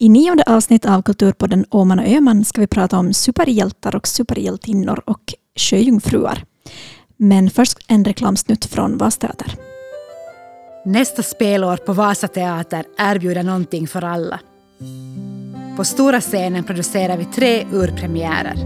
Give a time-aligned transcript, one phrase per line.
[0.00, 5.02] I nionde avsnitt av Kulturpodden Åman och Öman ska vi prata om superhjältar och superhjältinnor
[5.06, 6.44] och sjöjungfruar.
[7.16, 9.54] Men först en reklamsnutt från Vasteater.
[10.84, 14.40] Nästa spelår på Vasateater erbjuder någonting för alla.
[15.76, 18.56] På stora scenen producerar vi tre urpremiärer.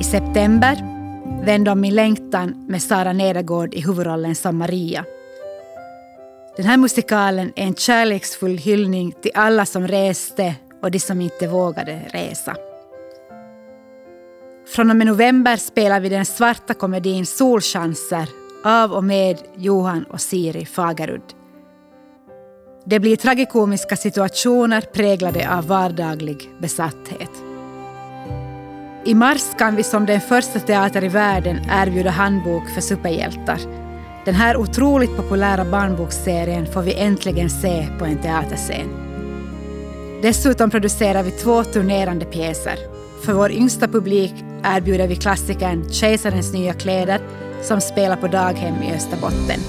[0.00, 0.98] I september
[1.44, 5.04] Vänd om min längtan med Sara Nedergård i huvudrollen som Maria.
[6.58, 11.46] Den här musikalen är en kärleksfull hyllning till alla som reste och de som inte
[11.46, 12.56] vågade resa.
[14.74, 18.28] Från och med november spelar vi den svarta komedin Solchanser
[18.64, 21.22] av och med Johan och Siri Fagerud.
[22.84, 27.32] Det blir tragikomiska situationer präglade av vardaglig besatthet.
[29.04, 33.87] I mars kan vi som den första teater i världen erbjuda handbok för superhjältar.
[34.28, 38.88] Den här otroligt populära barnboksserien får vi äntligen se på en teaterscen.
[40.22, 42.78] Dessutom producerar vi två turnerande pjäser.
[43.24, 47.20] För vår yngsta publik erbjuder vi klassikern Kejsarens nya kläder
[47.62, 49.60] som spelar på daghem i Österbotten.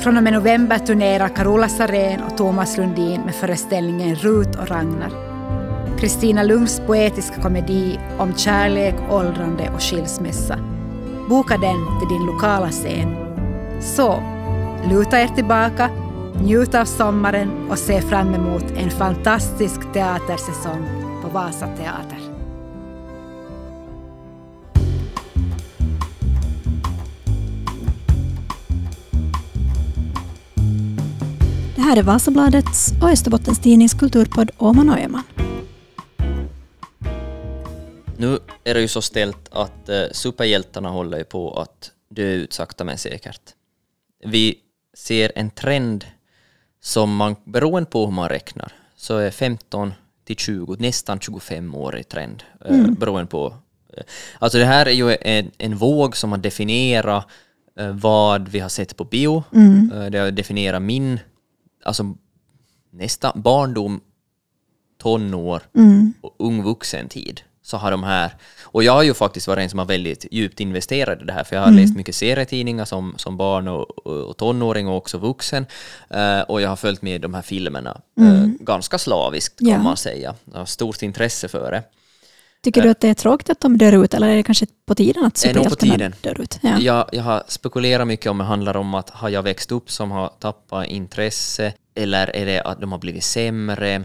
[0.00, 5.10] Från och med november turnerar Carola Sarén och Thomas Lundin med föreställningen Rut och Ragnar.
[5.98, 10.58] Kristina Lungs poetiska komedi om kärlek, åldrande och skilsmässa.
[11.28, 13.23] Boka den till din lokala scen.
[13.84, 14.22] Så,
[14.90, 15.90] luta er tillbaka,
[16.42, 20.86] njut av sommaren och se fram emot en fantastisk teatersäsong
[21.22, 22.18] på Vasa Teater.
[31.76, 35.22] Det här är Vasabladets och Österbottens tidnings kulturpodd Åman och Öman.
[38.16, 42.84] Nu är det ju så ställt att eh, superhjältarna håller på att dö ut sakta
[42.84, 43.53] men säkert.
[44.24, 44.58] Vi
[44.94, 46.04] ser en trend
[46.80, 49.92] som man, beroende på hur man räknar, så är 15
[50.24, 52.42] till 20, nästan 25-årig trend.
[52.64, 52.94] Eh, Mm.
[52.94, 53.54] beroende på...
[53.96, 54.02] Eh,
[54.38, 57.26] alltså det här är ju en, en våg som har definierat
[57.78, 59.44] eh, vad vi har sett på bio.
[59.54, 60.10] Mm.
[60.12, 61.20] Det har definierat min,
[61.84, 62.14] alltså
[62.90, 64.00] nästan barndom,
[64.98, 66.12] tonår Mm.
[66.20, 68.32] och ung vuxen tid så har de här,
[68.74, 71.44] och jag har ju faktiskt varit en som har väldigt djupt investerat i det här,
[71.44, 71.80] för jag har Mm.
[71.82, 75.66] läst mycket serietidningar som, som barn och, och, tonåring och också vuxen,
[76.10, 79.78] eh, och jag har följt med de här filmerna eh, ganska slaviskt kan Mm.
[79.80, 79.84] Ja.
[79.84, 80.34] man säga.
[80.52, 81.82] Jag har stort intresse för det.
[82.62, 84.94] Tycker du att det är tråkigt att de dör ut eller är det kanske på
[84.94, 86.58] tiden att superhjältarna dör ut?
[86.62, 86.78] Ja.
[86.80, 90.10] Jag, jag har spekulerat mycket om det handlar om att har jag växt upp som
[90.10, 94.04] har tappat intresse, eller är det att de har blivit sämre,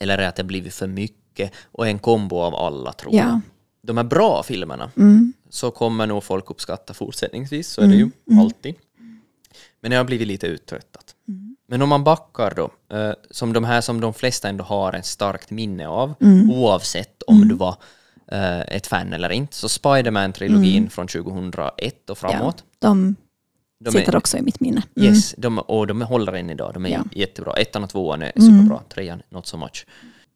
[0.00, 3.14] eller är det att det har blivit för mycket, och en kombo av alla tror
[3.14, 3.18] Ja.
[3.24, 3.40] jag.
[3.82, 5.32] De här bra filmerna, Mm.
[5.50, 8.74] så kommer nog folk uppskatta fortsättningsvis, så är det ju alltid.
[9.80, 11.14] Men det har blivit lite uttröttat.
[11.68, 15.06] Men om man backar då, eh, som de här som de flesta ändå har ett
[15.06, 16.14] starkt minne av,
[16.50, 17.76] oavsett om du var
[18.32, 22.64] eh, ett fan eller inte, så Spiderman-trilogin från 2001 och framåt.
[22.80, 23.16] Ja, de
[23.80, 24.82] De sitter är, också i mitt minne.
[24.96, 25.08] Mm.
[25.08, 27.04] yes, de, och de håller än idag, de är Ja.
[27.12, 27.52] jättebra.
[27.52, 29.86] Ettan och tvåan är superbra, trean not so much.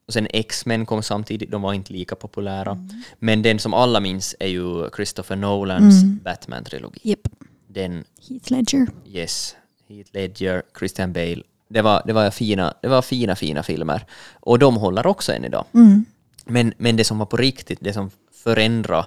[0.07, 2.89] Och sen X-Men kom samtidigt, de var inte lika populära.
[3.19, 7.01] Men den som alla minns är ju Christopher Nolans Batman-trilogi.
[7.03, 7.29] Japp.
[7.69, 8.87] Den Heath Ledger.
[9.07, 9.57] Yes,
[9.89, 11.43] Heath Ledger, Christian Bale.
[11.69, 14.07] Det var, det var, fina, det var fina, fina filmer.
[14.41, 15.65] Och de håller också än idag.
[15.75, 16.05] Mm.
[16.45, 18.11] Men, men det som var på riktigt, det som
[18.45, 19.07] förändrade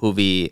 [0.00, 0.50] hur vi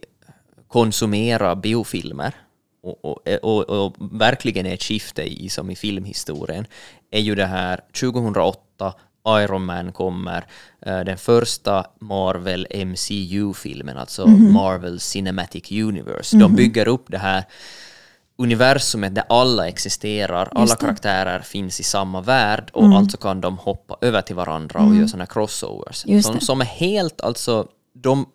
[0.69, 2.34] konsumerar biofilmer
[2.83, 6.67] och, och, och, och verkligen är ett skifte i, som i filmhistorien,
[7.11, 8.94] är ju det här 2008
[9.29, 10.47] Iron Man kommer,
[10.87, 16.37] eh, den första Marvel MCU-filmen, alltså Marvel Cinematic Universe.
[16.37, 17.45] De bygger upp det här
[18.39, 23.97] universumet där alla existerar, alla karaktärer finns i samma värld och alltså kan de hoppa
[24.01, 26.06] över till varandra och göra sådana crossovers.
[26.06, 26.45] Just Som, det.
[26.45, 28.27] som är helt, alltså, de,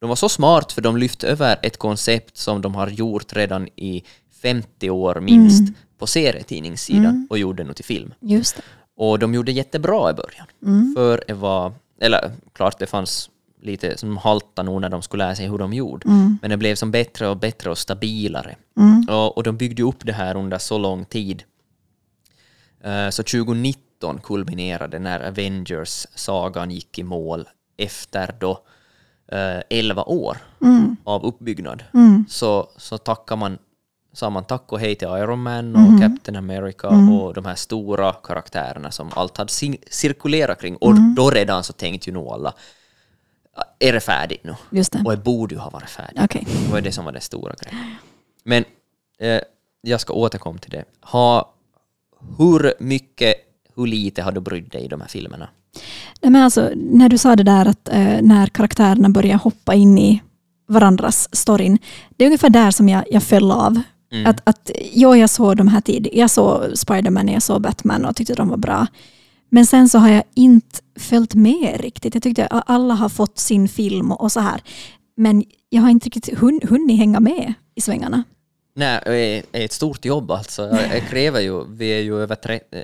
[0.00, 3.68] de var så smart för de lyfte över ett koncept som de har gjort redan
[3.76, 4.04] i
[4.42, 8.14] 50 år minst på serietidningssidan och gjorde nu till film.
[8.20, 8.62] Just det.
[8.96, 10.46] Och de gjorde jättebra i början.
[10.96, 13.30] För det var, eller klart det fanns
[13.62, 16.08] lite som halta nog när de skulle lära sig hur de gjorde.
[16.42, 18.56] Men det blev som bättre och bättre och stabilare.
[19.08, 21.42] Och, och de byggde upp det här under så lång tid.
[22.84, 28.50] Eh, Så 2019 kulminerade när Avengers-sagan gick i mål efter då
[29.28, 30.36] eh, 11 år
[31.04, 31.84] av uppbyggnad.
[32.28, 33.58] Så, så tackar man,
[34.14, 38.12] sa man tack och hej till Iron Man och Captain America och de här stora
[38.12, 40.76] karaktärerna som allt hade cir- cirkulerat kring.
[40.76, 42.54] Och då redan så tänkte ju nog alla,
[43.78, 44.54] är det färdigt nu?
[44.70, 45.02] Just det.
[45.04, 46.20] Och det borde ju ha varit färdigt.
[46.24, 46.46] Okej.
[46.66, 47.86] Det var det som var den stora grejen.
[48.44, 48.64] Men
[49.20, 49.40] eh,
[49.82, 50.84] jag ska återkomma till det.
[51.00, 51.54] Ha,
[52.38, 53.34] hur mycket
[53.76, 55.48] hur lite har du brytt dig i de här filmerna?
[56.20, 59.98] Nej, men alltså, när du sa det där att eh, när karaktärerna börjar hoppa in
[59.98, 60.22] i
[60.68, 61.78] varandras storyn,
[62.16, 63.82] det är ungefär där som jag, jag föll av.
[64.14, 64.26] Mm.
[64.26, 66.14] Att, att, jo, jag såg de här tidigt.
[66.14, 68.86] Jag såg Spiderman, jag såg Batman och tyckte de var bra.
[69.50, 72.14] Men sen så har jag inte följt med riktigt.
[72.14, 74.62] Jag tyckte att alla har fått sin film och så här.
[75.16, 78.22] Men jag har inte riktigt hun, hunnit hänga med i svängarna.
[78.76, 80.62] Nej, det är ett stort jobb alltså.
[80.62, 82.80] Jag, jag kräver ju, vi är ju över, tre- eh,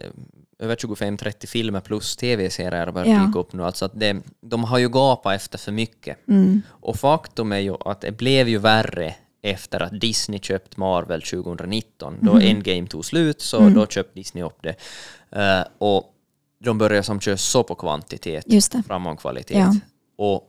[0.58, 3.26] över 25-30 filmer plus tv-serier har börjat Ja.
[3.26, 3.64] dyka upp nu.
[3.64, 6.28] Alltså att det, de har ju gapat efter för mycket.
[6.28, 6.62] Mm.
[6.68, 12.18] Och faktum är ju att det blev ju värre efter att Disney köpt Marvel 2019.
[12.22, 12.42] Då Mhm.
[12.42, 13.74] Endgame tog slut så Mm.
[13.74, 14.74] då köpte Disney upp det.
[15.40, 16.14] Eh, och
[16.64, 18.44] de började som köra så på kvantitet
[18.86, 19.58] framom kvalitet.
[19.58, 19.74] Ja.
[20.18, 20.46] Och,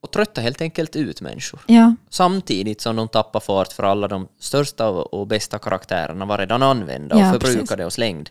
[0.00, 1.60] och trötta helt enkelt ut människor.
[1.66, 6.62] Ja, Samtidigt som de tappar fart för alla de största och bästa karaktärerna var redan
[6.62, 7.84] använda Ja, och förbrukade precis.
[7.86, 8.30] och slängd.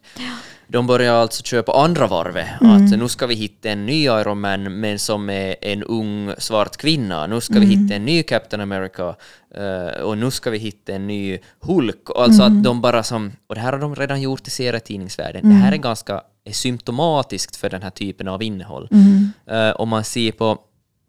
[0.68, 2.48] De börjar alltså köpa andra varvet.
[2.62, 2.76] Mm.
[2.86, 6.78] Att nu ska vi hitta en ny Iron Man men som är en ung svart
[6.78, 7.28] kvinna.
[7.28, 7.80] Nu ska vi Mm.
[7.80, 9.16] hitta en ny Captain America
[9.56, 12.10] eh, och nu ska vi hitta en ny Hulk.
[12.16, 12.58] Alltså Mm.
[12.58, 15.44] att de bara som, och det här har de redan gjort i serietidningsvärlden.
[15.44, 15.56] Mm.
[15.58, 18.88] Det här är ganska är symptomatiskt för den här typen av innehåll.
[18.92, 19.32] Mm.
[19.48, 20.58] Eh, om man ser på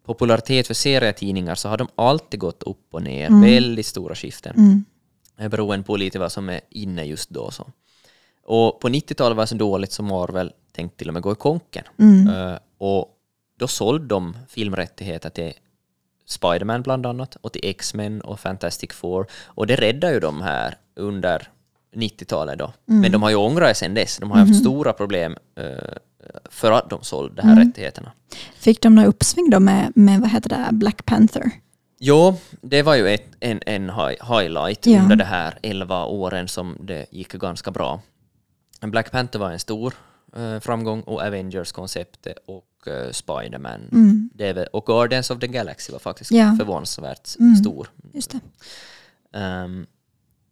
[0.07, 3.27] popularitet för serietidningar så har de alltid gått upp och ner.
[3.27, 3.41] Mm.
[3.41, 4.57] Väldigt stora skiften.
[4.57, 4.85] mm.
[5.51, 7.51] Beror på lite vad som är inne just då.
[7.51, 7.67] Så.
[8.47, 11.35] Och på 90-talet var det så dåligt som Marvel tänkte till och med gå i
[11.35, 11.85] konken.
[11.99, 12.29] Mm.
[12.29, 13.09] Eh, och
[13.59, 15.53] då sålde de filmrättigheter till
[16.27, 19.27] Spiderman bland annat och till X-Men och Fantastic Four.
[19.45, 21.49] Och det räddade ju de här under
[21.95, 22.73] 90-talet då.
[22.89, 23.01] Mm.
[23.01, 24.17] Men de har ju ångrat sig sedan dess.
[24.19, 25.95] De har haft stora problem eh,
[26.51, 27.69] för att de sålde de här Mm.
[27.69, 28.13] rättigheterna.
[28.57, 31.51] Fick de några uppsving då med, med vad heter det, Black Panther?
[31.99, 35.03] Jo, det var ju ett, en, en hi- highlight Ja.
[35.03, 38.01] under de här 11 åren som det gick ganska bra.
[38.81, 39.95] Black Panther var en stor
[40.37, 43.81] eh, framgång och Avengers-konceptet och eh, Spiderman.
[43.93, 44.31] Mm.
[44.35, 46.55] Det och Guardians of the Galaxy var faktiskt Ja.
[46.59, 47.57] förvånansvärt Mm.
[47.57, 47.91] stor.
[48.13, 48.35] Just.
[49.33, 49.87] Ehm,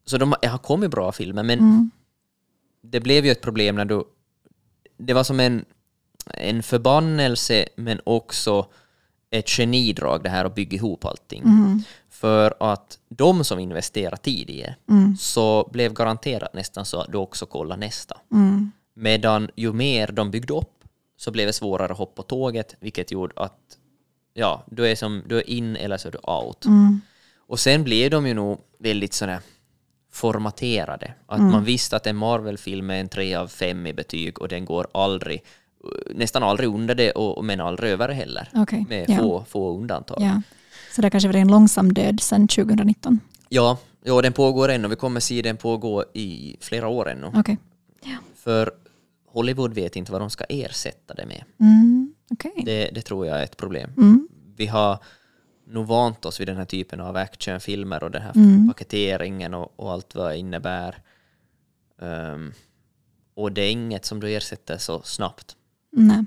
[0.06, 1.91] så de har kommit bra filmer, men Mm.
[2.82, 4.05] det blev ju ett problem när du...
[4.97, 5.65] Det var som en,
[6.26, 8.67] en förbannelse, men också
[9.31, 11.43] ett genidrag det här att bygga ihop allting.
[11.43, 11.82] Mm.
[12.25, 15.17] För att de som investerar tid i det Mm.
[15.17, 18.17] så blev garanterat nästan så att du också kollar nästa.
[18.32, 18.73] Mm.
[18.94, 20.85] Medan ju mer de byggde upp
[21.17, 23.59] så blev det svårare att hoppa på tåget, vilket gjorde att
[24.35, 26.65] ja, du är, som, du är in eller så är du out.
[26.65, 27.00] Mm.
[27.47, 29.38] Och sen blev de ju nog väldigt sådär
[30.12, 31.15] formaterade.
[31.26, 31.53] Att Mm.
[31.53, 34.87] man visste att en Marvel-film är en 3 av 5 i betyg och den går
[34.94, 35.43] aldrig,
[36.15, 38.49] nästan aldrig under det, och, men aldrig över heller.
[38.55, 38.85] Okej.
[38.88, 39.17] Med Ja.
[39.17, 40.19] få, få undantag.
[40.21, 40.43] Ja.
[40.94, 43.20] Så det har kanske varit en långsam död sedan 2019?
[43.49, 44.88] Ja, ja, den pågår ännu.
[44.88, 47.31] Vi kommer se den pågå i flera år ännu.
[47.35, 47.58] Okej.
[48.35, 48.70] För
[49.26, 51.44] Hollywood vet inte vad de ska ersätta det med.
[51.61, 52.14] Mm.
[52.31, 52.62] Okej.
[52.64, 53.91] Det, det tror jag är ett problem.
[53.96, 54.29] Mm.
[54.56, 54.99] Vi har
[55.67, 58.69] nog vant oss vid den här typen av actionfilmer och den här Mm.
[58.69, 61.02] paketeringen och, och allt vad det innebär.
[62.02, 62.52] Ehm,
[63.35, 65.56] och det är inget som du ersätter så snabbt.
[65.93, 66.25] Nej.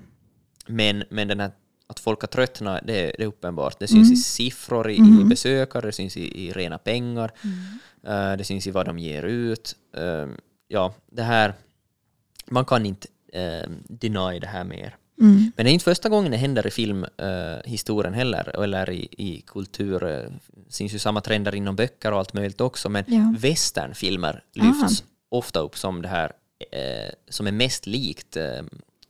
[0.67, 1.51] Men, men den här,
[1.87, 3.79] att folk har tröttnat, det, är- det är uppenbart.
[3.79, 4.13] Det syns Mm.
[4.13, 5.29] i siffror, i, Mhm.
[5.29, 8.31] besökare, det syns i, i rena pengar, Mm.
[8.31, 9.75] eh, det syns i vad de ger ut.
[9.97, 10.37] Ehm,
[10.67, 11.53] ja, det här,
[12.47, 14.95] man kan inte uh, deny det här mer.
[15.21, 15.51] Mm.
[15.55, 19.41] Men det är inte första gången det händer i filmhistorien historien heller, eller i, i
[19.47, 19.99] kultur.
[19.99, 20.31] Det
[20.69, 23.33] syns ju samma trender inom böcker och allt möjligt också, men Ja.
[23.37, 26.31] westernfilmer lyfts ofta upp som det här
[26.71, 28.61] eh, som är mest likt eh,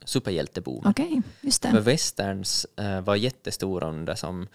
[0.07, 0.91] superhjälteboomen.
[0.91, 1.79] Okej, just För det.
[1.79, 4.47] westerns eh, var jättestora under som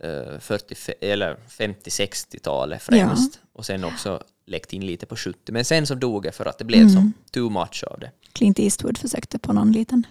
[0.00, 3.40] eh, 40, eller 50-60-talet främst.
[3.52, 5.52] Och sen också läckt in lite på 70.
[5.52, 6.92] Men sen så dog det för att det blev Mm.
[6.92, 8.10] som too much av det.
[8.32, 10.06] Clint Eastwood försökte på någon liten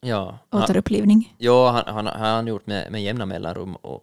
[0.00, 1.34] Ja, han, återupplivning.
[1.38, 3.76] ja han, han, han gjort med, med jämna mellanrum.
[3.76, 4.02] Och,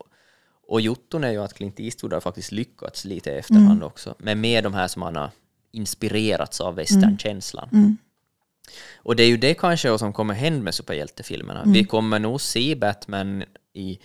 [0.68, 3.84] och jotton är ju att Clint Eastwood har faktiskt lyckats lite i efterhand Mm.
[3.84, 4.16] också.
[4.20, 5.30] Men med de här som han har
[5.72, 7.70] inspirerats av westernkänslan.
[7.74, 7.98] Mm.
[8.98, 11.62] Och det är ju det kanske som kommer hända med superhjältefilmerna.
[11.62, 11.74] Mm.
[11.74, 13.44] Vi kommer nog se Batman
[13.74, 14.00] i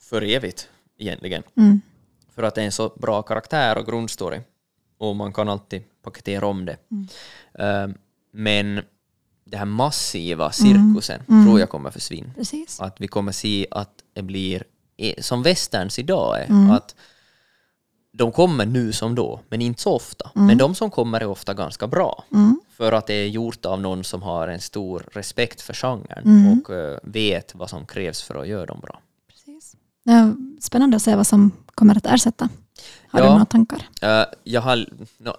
[0.00, 0.68] för evigt
[0.98, 1.42] egentligen.
[1.56, 1.80] Mm.
[2.34, 4.40] För att det är en så bra karaktär och grundstory.
[4.98, 6.76] Och man kan alltid paketera om det.
[6.90, 7.08] Mm.
[7.58, 7.94] Ehm,
[8.32, 8.80] men
[9.44, 11.46] det här massiva cirkusen Mm.
[11.46, 12.30] tror jag kommer försvinna.
[12.36, 12.80] Precis.
[12.80, 14.64] Att vi kommer se att det blir,
[14.96, 16.70] eh, som westerns idag är, Mm.
[16.70, 16.94] att
[18.12, 20.30] de kommer nu som då, men inte så ofta.
[20.34, 22.24] Men de som kommer är ofta ganska bra.
[22.78, 22.90] Mm.
[22.90, 26.60] För att det är gjort av någon som har en stor respekt för genren Mm.
[26.60, 29.00] och eh, vet vad som krävs för att göra dem bra.
[29.28, 29.76] Precis.
[30.60, 32.48] Spännande att se vad som kommer att ersätta.
[33.08, 33.26] Har Ja.
[33.26, 33.82] du några tankar?
[34.02, 34.86] Eh, jag har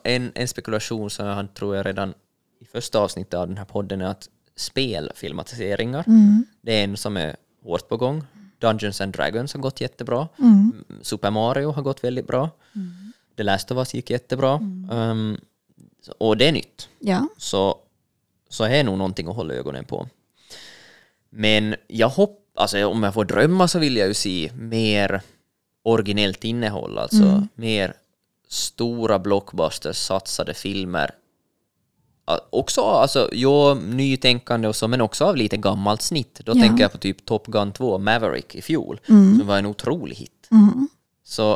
[0.04, 2.14] en, en spekulation som jag tror jag redan
[2.60, 6.04] i första avsnittet av den här podden är att spelfilmatiseringar.
[6.08, 6.46] Mm.
[6.62, 8.24] Det är en som är hårt på gång.
[8.60, 10.28] Dungeons and Dragons har gått jättebra.
[10.40, 10.84] Mm.
[11.02, 12.50] Super Mario har gått väldigt bra.
[13.38, 14.54] The Last of Us gick jättebra.
[14.56, 14.90] Mm.
[14.90, 15.38] Um,
[16.18, 16.90] och det är nytt.
[17.00, 17.28] Ja.
[17.38, 17.78] Så,
[18.50, 20.08] så är nog någonting att hålla ögonen på.
[21.30, 25.22] Men jag hoppas, alltså om jag får drömma så vill jag ju se mer
[25.84, 27.48] originellt innehåll, alltså Mm.
[27.56, 27.94] mer
[28.48, 31.12] stora blockbusters, satsade filmer.
[32.50, 36.42] Också alltså, jo, nytänkande och så, men också av lite gammalt snitt.
[36.46, 36.62] Då Ja.
[36.62, 39.38] tänker jag på typ Top Gun 2, Maverick i fjol, Mm.
[39.38, 40.48] som var en otrolig hit.
[40.52, 40.88] Mm.
[41.24, 41.52] Så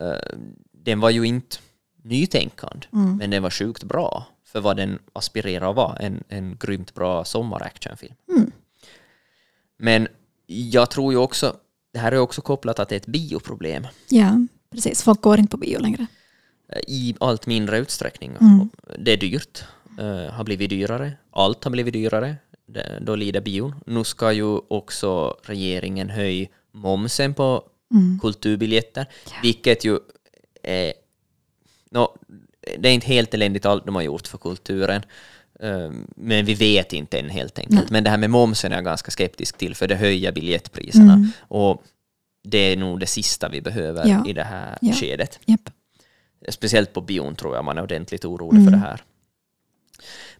[0.00, 0.38] eh,
[0.72, 1.56] den var ju inte
[2.08, 3.16] nytänkande, Mm.
[3.16, 7.24] men den var sjukt bra för vad den aspirerar att vara, en, en grymt bra
[7.24, 8.14] sommaractionfilm.
[8.36, 8.50] Mm.
[9.78, 10.08] Men
[10.46, 11.56] jag tror ju också,
[11.92, 15.02] det här är också kopplat att det är ett bioproblem ja, precis.
[15.02, 16.06] Folk går inte på bio längre.
[16.88, 18.32] i allt mindre utsträckning.
[18.40, 18.68] Mm.
[18.98, 19.64] Det är dyrt,
[19.98, 22.36] eh, har blivit dyrare, allt har blivit dyrare,
[22.66, 23.74] det, då lider bion.
[23.86, 28.18] Nu ska ju också regeringen höja momsen på Mm.
[28.22, 29.06] kulturbiljetter,
[29.42, 29.98] vilket ju
[30.62, 30.92] är...
[31.90, 32.16] nå,
[32.78, 35.02] det är inte helt eländigt allt de har gjort för kulturen,
[35.60, 37.80] eh, men vi vet inte än helt enkelt.
[37.80, 37.88] Nej.
[37.90, 41.12] Men det här med momsen är jag ganska skeptisk till, för det höjer biljettpriserna.
[41.12, 41.30] Mm.
[41.48, 41.82] Och
[42.48, 44.24] det är nog det sista vi behöver Ja.
[44.26, 44.92] i det här Ja.
[44.92, 45.38] skedet.
[45.46, 45.70] Japp.
[46.48, 48.64] Speciellt på bion tror jag man är ordentligt orolig Mm.
[48.64, 49.02] för det här.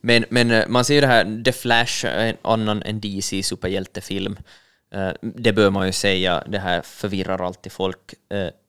[0.00, 4.36] Men, men eh, man ser ju det här, The Flash, en annan en DC superhjältefilm.
[4.94, 8.14] Eh, Det bör man ju säga, det här förvirrar alltid folk.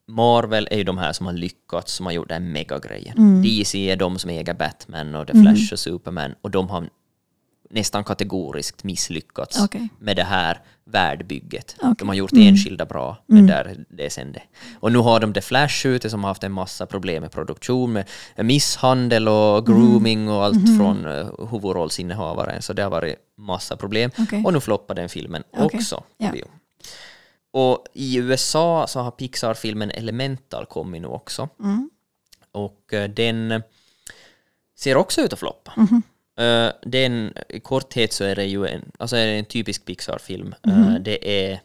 [0.07, 3.17] Marvel är ju de här som har lyckats, som har gjort den megagrejen.
[3.17, 3.41] Mm.
[3.41, 6.89] DC är de som äger Batman och The Flash och Superman och de har
[7.69, 9.89] nästan kategoriskt misslyckats Okej.
[9.99, 11.75] med det här världbygget.
[11.79, 11.93] Okej.
[11.99, 12.47] De har gjort Mm.
[12.47, 14.41] enskilda bra, men där det är sen det.
[14.79, 17.93] Och nu har de The Flash ute som har haft en massa problem med produktion,
[17.93, 18.05] med
[18.37, 19.63] misshandel och Mm.
[19.65, 20.77] grooming och allt Mm-hmm.
[20.77, 24.11] från uh, huvudrollsinnehavaren, så det har varit massa problem.
[24.17, 24.43] Okej.
[24.45, 26.03] Och nu floppar den filmen också.
[26.17, 26.31] Ja.
[27.57, 31.49] Och i USA så har Pixar-filmen Elemental kommit nu också.
[31.59, 31.89] Mm.
[32.51, 33.63] Och eh, den
[34.75, 35.73] ser också ut att floppa.
[36.43, 40.55] Eh, den, I korthet så är det ju en, alltså en typisk Pixar-film.
[40.67, 41.59] Eh, det är,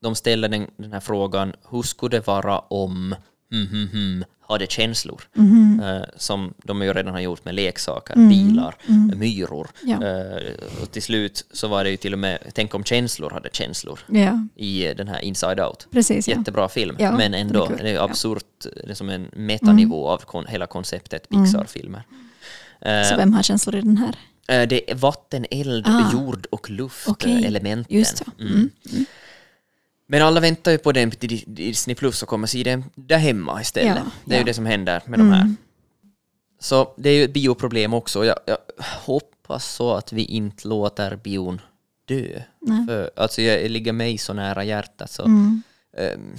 [0.00, 3.14] de ställer den, den här frågan, hur skulle det vara om
[3.50, 5.22] hmm, hmm, hmm, hade känslor?
[5.34, 5.80] Mhm.
[5.84, 8.28] Eh, som de ju redan har gjort med leksaker, Mm.
[8.28, 9.18] bilar, Mm.
[9.18, 9.68] myror.
[9.82, 9.94] Ja.
[10.06, 13.48] Eh, och till slut så var det ju till och med, tänk om känslor hade
[13.52, 15.86] känslor Ja, i eh, den här Inside Out.
[15.90, 16.28] precis.
[16.28, 16.36] Ja.
[16.36, 18.02] Jättebra film, Ja, men den är ändå, det är Ja.
[18.04, 18.44] absurt,
[18.84, 22.02] det är som en metanivå av kon, hela konceptet Pixar-filmer.
[22.80, 24.14] Eh, Så vem har känslor i den här?
[24.62, 26.10] Eh, Det är vatten, eld, Ah.
[26.12, 28.04] jord och luft, eh, elementen.
[30.12, 30.18] Mm.
[30.20, 33.60] Men alla väntar ju på den Di- Disney Plus och kommer se den där hemma
[33.60, 33.96] istället.
[33.96, 34.46] Ja, det är ju ja.
[34.46, 35.40] det som händer med de här.
[35.42, 35.56] Mm.
[36.60, 38.24] Så det är ju ett bioproblem också.
[38.24, 38.58] Jag, jag
[39.04, 41.60] hoppas så att vi inte låter bion
[42.04, 42.42] dö.
[42.60, 42.86] Nej.
[42.86, 45.62] För, alltså jag ligger mig så nära hjärtat så Mm.
[45.96, 46.34] ehm,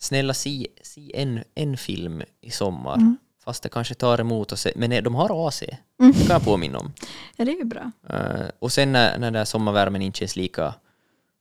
[0.00, 2.94] snälla se, se en, en film i sommar.
[2.94, 3.16] Mm.
[3.44, 5.62] Fast det kanske tar emot och se, men eh, de har AC.
[5.62, 6.12] Mm.
[6.12, 6.92] Det kan jag påminna om.
[7.36, 7.90] Ja, det är ju bra.
[8.08, 10.74] Eh, och sen när, när den där sommarvärmen inte känns lika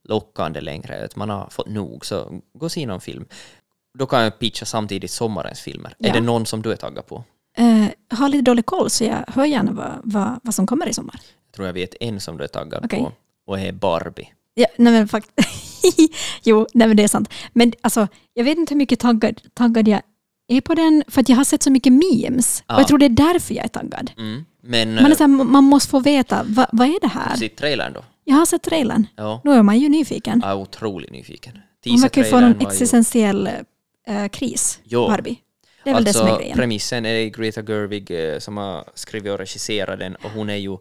[0.04, 3.26] lockande längre, att man har fått nog, så gå och se någon film.
[4.00, 5.96] Då kan jag pitcha samtidigt sommarens filmer.
[5.98, 6.10] Ja.
[6.10, 7.24] Är det någon som du är taggad på?
[7.58, 10.94] Eh, har lite dålig koll så jag hör gärna vad, vad, vad som kommer i
[10.94, 11.20] sommar.
[11.46, 13.00] Jag tror jag vet en som du är taggad Okej.
[13.00, 13.12] på,
[13.46, 14.34] och är Barbie.
[14.54, 15.30] Ja, nej men fakt
[16.44, 17.30] jo, nej men det är sant.
[17.54, 20.02] Men alltså, jag vet inte hur mycket taggad, taggad jag
[20.48, 22.64] är på den, för att jag har sett så mycket memes.
[22.68, 22.76] Ja.
[22.76, 24.12] Och jag tror det är därför jag är taggad.
[24.18, 24.46] Mm.
[24.64, 27.34] Men Man, är eh, så här, man måste få veta, vad, vad är det här?
[27.34, 28.04] du sett trailern då?
[28.24, 29.08] Jag har sett trailern.
[29.16, 30.44] Ja, Då är man ju nyfiken.
[30.44, 31.60] är otroligt nyfiken.
[31.88, 33.50] Man verkar ju få någon var ju- existentiell
[34.08, 35.08] eh, kris, Jo.
[35.08, 35.38] Barbie.
[35.84, 36.58] Det är väl det som är Alltså grejen.
[36.58, 40.78] premissen är Greta Gerwig eh, som har skrivit och regisserat den och hon är ju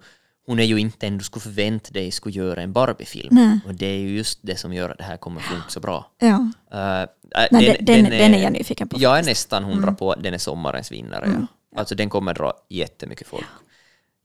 [0.47, 3.29] hon är ju inte en du skulle förvänta dig skulle göra en Barbie-film.
[3.31, 3.61] Nej.
[3.67, 6.11] Och det är ju just det som gör att det här kommer funka så bra.
[6.19, 6.27] Ja.
[6.27, 7.09] Uh,
[7.51, 8.97] Nej, den, den, den är jag nyfiken på.
[9.01, 11.25] Jag är nästan hundra på att den är sommarens vinnare.
[11.25, 11.47] Mm.
[11.73, 11.79] Ja.
[11.81, 13.45] Alltså den kommer dra jättemycket folk.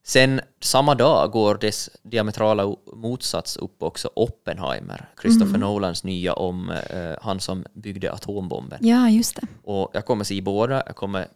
[0.08, 5.60] Sen samma dag går dess diametrala motsats upp också, Oppenheimer, Christopher Mm.
[5.62, 8.80] Nolans nya om eh, han som byggde atombomben.
[8.82, 9.48] Ja, just det.
[9.64, 11.28] Och jag kommer se båda, jag kommer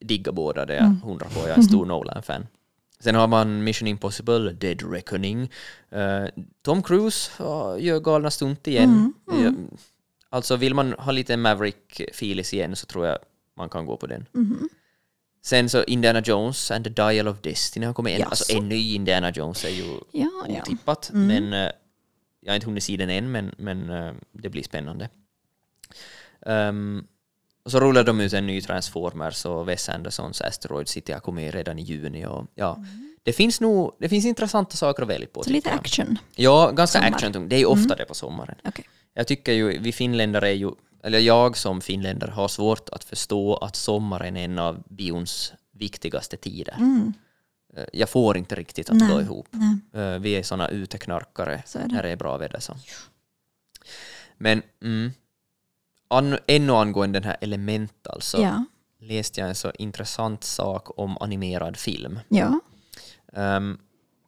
[0.00, 0.98] digga båda, det är Mm.
[1.02, 1.40] jag hundra på.
[1.40, 2.46] Jag är en stor Nolan-fan.
[3.00, 5.50] Sen har man Mission Impossible, Dead Reckoning.
[5.90, 6.24] Eh,
[6.62, 7.30] Tom Cruise
[7.78, 9.12] gör galna stunt igen.
[9.32, 9.52] Mm, Eh,
[10.32, 13.18] Alltså vill man ha lite Maverick-feelis igen så tror jag
[13.56, 14.26] man kan gå på den.
[14.32, 14.68] Mhm.
[15.42, 18.30] Sen så Indiana Jones and the Dial of Destiny har kommit en, Jaså?
[18.30, 20.60] alltså en ny Indiana Jones är ju Ja, ja.
[20.62, 21.10] otippat.
[21.10, 21.26] Mm.
[21.26, 21.70] Men eh,
[22.40, 25.08] jag har inte hunnit se den än, men, men eh, det blir spännande.
[26.46, 27.06] Ehm,
[27.62, 31.54] och så rullar de ut en ny Transformers och Wes Andersons Asteroid City har kommit
[31.54, 32.26] redan i juni.
[32.26, 32.84] Och, ja,
[33.22, 35.42] det finns nog det finns intressanta saker att välja på.
[35.42, 35.78] Så lite jag.
[35.78, 36.18] action.
[36.36, 37.16] Ja, ganska Sommar.
[37.16, 38.54] action Det är ju ofta det på sommaren.
[38.64, 38.84] Okej.
[39.14, 40.70] Jag tycker ju, vi finländare är ju,
[41.02, 46.36] eller jag som finländare har svårt att förstå att sommaren är en av bions viktigaste
[46.36, 46.76] tider.
[47.76, 49.46] Eh, Jag får inte riktigt att Nej, gå ihop.
[49.50, 49.78] nej.
[50.04, 51.94] Eh, Vi är såna uteknarkare Så är det.
[51.94, 52.60] när det är bra väder.
[52.60, 52.76] Så.
[54.36, 55.10] Men mm,
[56.08, 58.64] an, ännu angående den här Elemental så Ja.
[59.00, 62.18] läste jag en så intressant sak om animerad film.
[62.28, 62.60] ja.
[63.32, 63.78] Um,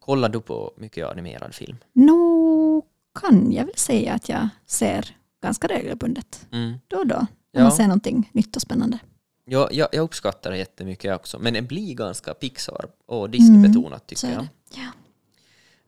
[0.01, 1.77] kollar du på mycket animerad film?
[1.93, 6.47] Nog kan jag väl säga att jag ser ganska regelbundet.
[6.53, 6.75] Mm.
[6.89, 7.27] Då och då.
[7.53, 7.63] När Ja.
[7.63, 8.99] man ser någonting nytt och spännande.
[9.45, 14.27] Ja, jag, jag uppskattar det jättemycket också, men det blir ganska Pixar och Disney-betonat tycker
[14.33, 14.85] Mm, jag.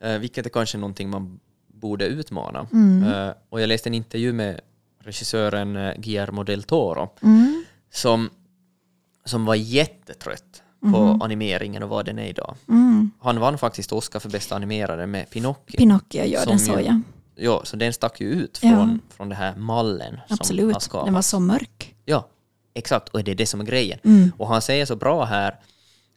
[0.00, 0.08] Ja.
[0.08, 2.66] Eh, vilket är kanske någonting man borde utmana.
[2.72, 3.02] Mm.
[3.12, 4.60] Eh, och jag läste en intervju med
[4.98, 7.64] regissören eh, Guillermo del Toro Mm.
[7.92, 8.30] som,
[9.24, 12.56] som var jättetrött på animeringen och vad den är idag.
[12.68, 13.10] Mm.
[13.20, 15.76] Han vann faktiskt Oscar för bästa animerade med Pinocchio.
[15.76, 17.00] Pinocchio Som den så ju-
[17.36, 17.60] ja.
[17.64, 18.68] så den stack ju ut Ja.
[18.70, 20.82] från, från den här mallen som har Absolut.
[20.82, 21.06] skapats.
[21.06, 21.94] Den var så mörk.
[22.04, 22.28] Ja,
[22.74, 23.08] exakt.
[23.08, 23.98] Och det är det som är grejen.
[24.04, 24.32] Mm.
[24.38, 25.60] Och han säger så bra här,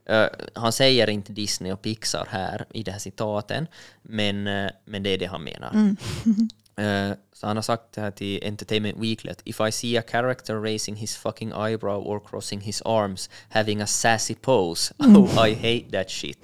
[0.06, 3.68] eh, han säger inte Disney och Pixar här i det här citaten,
[4.02, 5.72] men, eh, men det är det han menar.
[5.74, 5.98] Mm.
[6.78, 10.04] Eh, så han har sagt det här till Entertainment Weekly att if I see a
[10.12, 15.18] character raising his fucking eyebrow or crossing his arms having a sassy pose, Mm.
[15.18, 16.38] oh I hate that shit.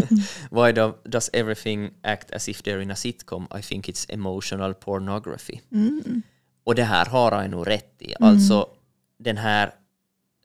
[0.50, 3.46] Why do, does everything act as if they're in a sitcom?
[3.58, 5.60] I think it's emotional pornography.
[5.72, 6.22] Mm.
[6.64, 8.14] Och det här har han nog rätt i.
[8.20, 8.66] Alltså
[9.18, 9.74] den här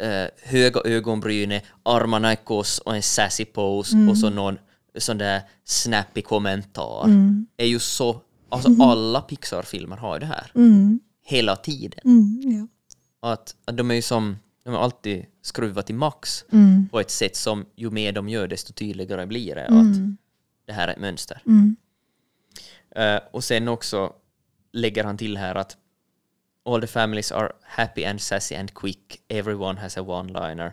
[0.01, 4.57] eh, höga ögonbrynet, armarna i kors och en sassy pose och så någon
[4.97, 7.05] sån där snappy kommentar.
[7.57, 10.51] är ju så, alltså alla Pixar-filmer har det här.
[10.55, 10.99] Mm.
[11.23, 11.99] Hela tiden.
[12.05, 12.41] Mm.
[12.59, 12.67] Ja.
[13.31, 16.89] Att, att de är ju som, de har alltid skruvat till max Mm.
[16.91, 19.95] på ett sätt som ju mer de gör desto tydligare blir det att
[20.65, 21.41] det här är ett mönster.
[21.45, 21.75] Mm.
[22.95, 24.13] Eh, och sen också
[24.71, 25.77] lägger han till här att
[26.65, 29.21] all the families are happy and sassy and quick.
[29.27, 30.71] Everyone has a one-liner.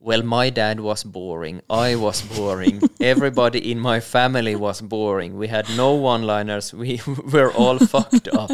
[0.00, 1.56] Well, my dad was boring.
[1.68, 2.80] I was boring.
[3.00, 5.38] Everybody in my family was boring.
[5.38, 6.72] We had no one-liners.
[6.74, 7.00] We
[7.32, 8.50] were all fucked up.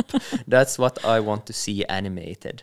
[0.47, 2.63] That's what I want to see animated.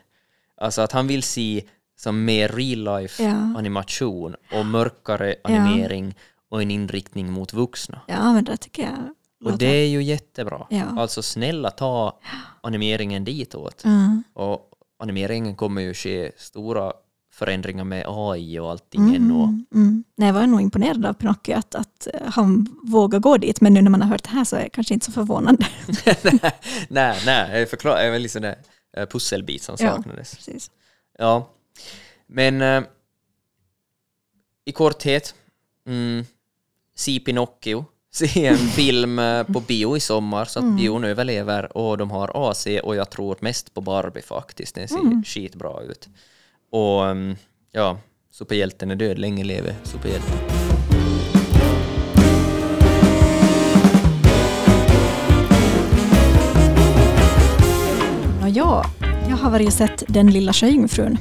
[0.57, 1.63] Alltså att han vill se
[1.99, 3.29] som mer real life Ja.
[3.57, 6.15] animation och mörkare animering
[6.49, 8.01] och en inriktning mot vuxna.
[8.07, 9.13] ja, men det tycker jag
[9.51, 10.67] Och det är ju jättebra.
[10.69, 10.83] Ja.
[10.97, 12.19] Alltså snälla ta
[12.61, 13.83] animeringen ditåt.
[13.83, 14.23] Mm.
[14.33, 16.93] Och animeringen kommer ju ske stora
[17.33, 19.33] förändringar med AI och allting ännu.
[19.33, 20.03] och- Mm.
[20.17, 23.73] Nej, jag var nog imponerad av Pinocchio att, att eh, han vågar gå dit, men
[23.73, 25.65] nu när man har hört det här så är det kanske inte så förvånande.
[26.89, 29.95] nej, nej, jag förklarar, det väl liksom eh, pusselbit som Ja.
[29.95, 30.35] saknades.
[30.35, 30.71] Precis.
[31.17, 31.49] Ja,
[32.27, 32.83] men eh,
[34.65, 35.35] i korthet,
[35.87, 36.25] mm,
[36.95, 41.97] se Pinocchio, se en film eh, på bio i sommar så att bion överlever och
[41.97, 46.09] de har AC och jag tror mest på Barbie faktiskt, den ser skitbra ut.
[46.71, 47.35] Och mm,
[47.71, 47.97] ja,
[48.31, 50.37] superhjälten är död, länge leve superhjälten.
[58.53, 58.85] Ja,
[59.29, 61.17] jag har varit och sett Den lilla sjöjungfrun.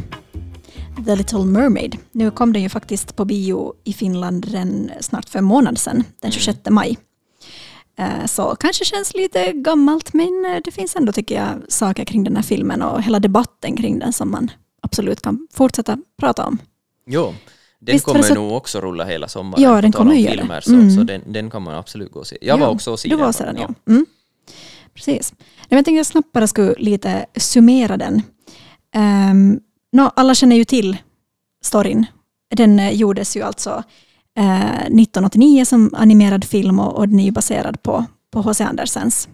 [1.07, 1.97] The Little Mermaid.
[2.13, 6.05] Nu kom den ju faktiskt på bio i Finland redan snart för en månad sedan,
[6.21, 6.99] den 26 maj.
[7.99, 12.25] Eh, Så kanske känns lite gammalt, men eh, det finns ändå, tycker jag, saker kring
[12.25, 14.51] den här filmen och hela debatten kring den som man
[14.81, 16.59] absolut kan fortsätta prata om.
[17.07, 17.35] Jo,
[17.79, 19.63] den Visst var kommer så- nog också rulla hela sommaren.
[19.63, 20.91] Ja, den kommer göra filmer, så, Mm.
[20.91, 22.39] så den, den kan man absolut gå och se.
[22.41, 23.25] Jag var Ja, också och se Du den.
[23.25, 23.69] var sedan, ja.
[23.89, 24.07] Mm.
[24.95, 25.33] Precis.
[25.69, 28.23] Men Jag tänkte jag snabbt bara skulle lite summera den.
[29.31, 29.61] Um,
[29.93, 30.97] nå, alla känner ju till
[31.65, 32.07] storyn.
[32.55, 33.83] Den eh, gjordes ju alltså
[34.39, 38.65] eh, 1989 som animerad film och, och den är ju baserad på på H.C.
[38.65, 39.29] Andersens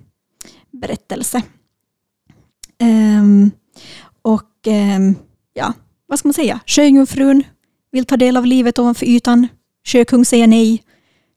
[0.71, 1.43] berättelse.
[2.79, 3.51] Ehm,
[4.23, 5.15] och ehm,
[5.57, 5.73] ja,
[6.07, 6.61] vad ska man säga?
[6.66, 7.45] Sjöjungfrun
[7.92, 9.49] vill ta del av livet ovanför ytan.
[9.87, 10.83] Sjökung säger nej.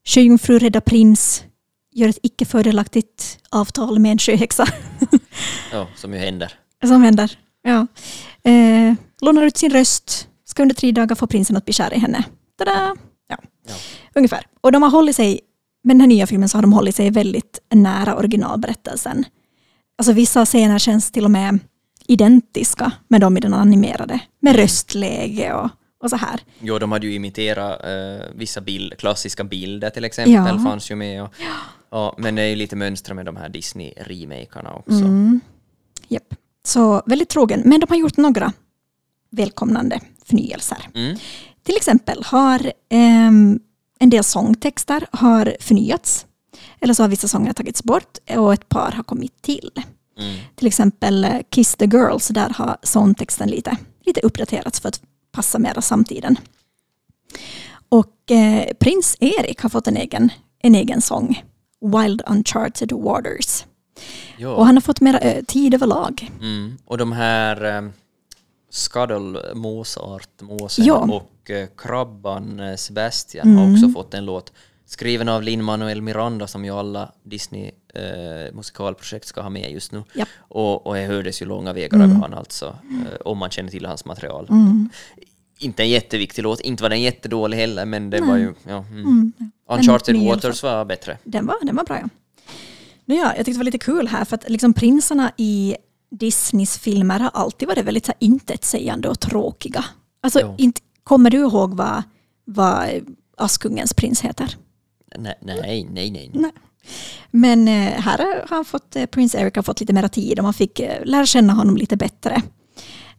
[0.06, 1.44] Sjöjungfru räddar prins.
[1.92, 4.66] Gör ett icke fördelaktigt avtal med en sjöhäxa.
[5.72, 6.52] Ja, som ju händer.
[6.84, 7.38] som händer.
[7.62, 7.86] Ja.
[8.50, 10.28] Eh, lånar ut sin röst.
[10.44, 12.24] Ska under tre dagar få prinsen att bli kär i henne.
[12.58, 12.96] Tada!
[13.28, 13.36] Ja.
[13.68, 13.74] Ja.
[14.14, 14.46] Ungefär.
[14.60, 15.40] Och de har hållit sig,
[15.84, 19.24] med den här nya filmen så har de hållit sig väldigt nära originalberättelsen.
[19.98, 21.58] Alltså vissa scener känns till och med
[22.10, 24.20] identiska med de i den animerade.
[24.40, 25.68] Med röstläge och,
[26.02, 26.40] och så här.
[26.60, 30.58] Jo, de hade ju imiterat eh, vissa bild, klassiska bilder till exempel, Ja.
[30.64, 31.22] fanns ju med.
[31.22, 31.34] Och,
[31.90, 34.92] ja, men det är ju lite mönster med de här Disney-remakerna också.
[34.92, 35.40] Mm.
[36.08, 36.34] Japp.
[36.64, 37.62] Så väldigt trogen.
[37.64, 38.52] Men de har gjort några
[39.30, 40.88] välkomnande förnyelser.
[40.94, 41.16] Mm.
[41.62, 43.60] Till exempel har ehm,
[43.98, 46.26] en del sångtexter har förnyats.
[46.80, 49.70] Eller så har vissa sånger tagits bort och ett par har kommit till.
[50.20, 50.36] Mm.
[50.54, 55.00] Till exempel eh, Kiss the Girls, där har sångtexten lite, lite uppdaterats för att
[55.32, 56.36] passa mera samtiden.
[57.88, 60.30] Och eh, prins Erik har fått en egen,
[60.62, 61.44] en egen sång,
[61.80, 63.64] Wild Uncharted Waters.
[64.36, 64.48] Ja.
[64.54, 66.30] Och han har fått mer eh, tid överlag.
[66.40, 66.78] Mm.
[66.84, 67.92] Och de här um,
[68.70, 70.94] Scuddle, Mozart, Måsen Ja.
[70.96, 74.52] och eh, krabban eh, Sebastian har också fått en låt
[74.90, 80.02] skriven av Lin-Manuel Miranda som ju alla Disney eh, musikalprojekt ska ha med just nu.
[80.14, 80.28] Japp.
[80.38, 83.86] Och, och jag hördes ju långa vägar över han alltså, eh, om man känner till
[83.86, 84.48] hans material.
[85.58, 88.54] Inte en jätteviktig låt, inte var den jättedålig heller, men det var ju...
[88.68, 89.32] Ja, mm.
[89.68, 91.18] Uncharted Men Waters var bättre.
[91.24, 92.08] Den var, den var bra ja.
[93.04, 95.76] Nu ja, jag tyckte det var lite kul här för att liksom prinsarna i
[96.10, 99.84] Disneys filmer har alltid varit väldigt så här, intetsägande och tråkiga.
[100.20, 100.54] Alltså, Jo.
[100.58, 102.02] inte, kommer du ihåg vad,
[102.44, 102.88] vad
[103.36, 104.56] Askungens prins heter?
[105.18, 106.30] Nej, nej, nej, nej.
[106.34, 106.52] nej.
[107.30, 110.44] Men eh, här har han fått, eh, prins Eric har fått lite mer tid och
[110.44, 112.42] man fick eh, lära känna honom lite bättre.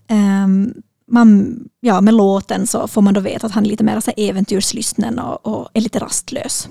[0.08, 0.74] Ehm,
[1.08, 4.12] man, ja, med låten så får man då veta att han är lite mer så
[4.18, 6.70] äventyrslysten och, och är lite rastlös.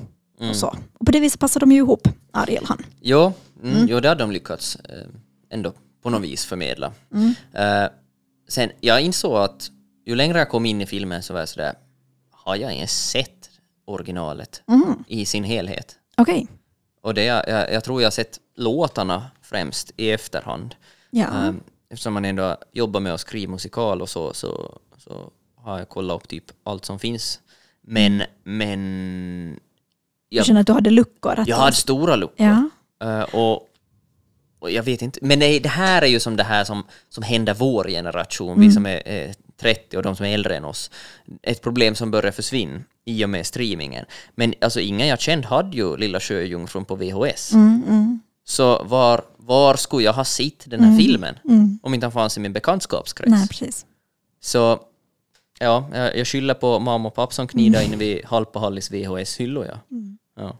[0.49, 0.75] Och, så.
[0.99, 2.83] och på det viset passar de ju ihop, Ariel han.
[3.01, 4.79] Jo, mm, jo, det har de lyckats
[5.51, 6.93] ändå på något vis förmedla.
[7.53, 7.87] Eh,
[8.49, 9.71] sen, jag insåg att
[10.07, 11.75] ju längre jag kom in i filmen så var jag sådär,
[12.31, 13.39] har jag ens sett
[13.85, 14.62] originalet
[15.07, 15.99] i sin helhet?
[16.16, 16.47] Okej.
[17.03, 20.75] Och det, jag, jag, tror jag har sett låtarna främst i efterhand.
[21.11, 21.27] Ja.
[21.27, 21.53] Eh,
[21.90, 26.16] eftersom man ändå jobbar med att skriva musikal och så, så, så har jag kollat
[26.16, 27.40] upp typ allt som finns.
[27.81, 28.81] Men, men
[30.29, 31.45] Du jag, känner att du hade luckor?
[31.47, 32.47] Jag hade stora luckor.
[32.47, 32.71] Ja.
[33.03, 33.69] Eh, och,
[34.59, 37.23] och jag vet inte, men det, det här är ju som det här som, som
[37.23, 38.61] händer vår generation, Mm.
[38.69, 40.90] vi som är eh, 30 och de som är äldre än oss.
[41.42, 44.05] Ett problem som börjar försvinna i och med streamingen.
[44.35, 47.53] Men alltså ingen jag kände hade ju Lilla Sjöjungfrun på VHS.
[47.53, 51.35] Mm, Så var, var skulle jag ha sett den här filmen
[51.83, 53.27] om inte han fanns i min bekantskapskrets?
[53.29, 53.38] Mm.
[53.38, 53.87] Nej, precis.
[54.40, 54.81] Så
[55.59, 59.66] ja, jag, jag skyller på mamma och pappa som knidade in vid Halpa Hallis VHS-hyllor.
[59.66, 59.79] Ja.
[59.90, 60.18] Mm.
[60.37, 60.57] Ja.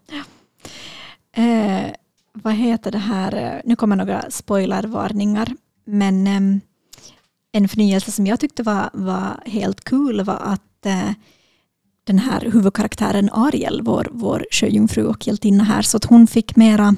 [1.43, 1.93] Eh,
[2.33, 3.35] vad heter det här?
[3.57, 5.49] eh, Nu kommer några spoilervarningar.
[5.85, 6.61] Men ehm,
[7.53, 11.11] en förnyelse som jag tyckte var, var helt kul var att eh,
[12.05, 16.95] den här huvudkaraktären Ariel, vår, vår sjöjungfru och hjältinna här, så att hon fick mera,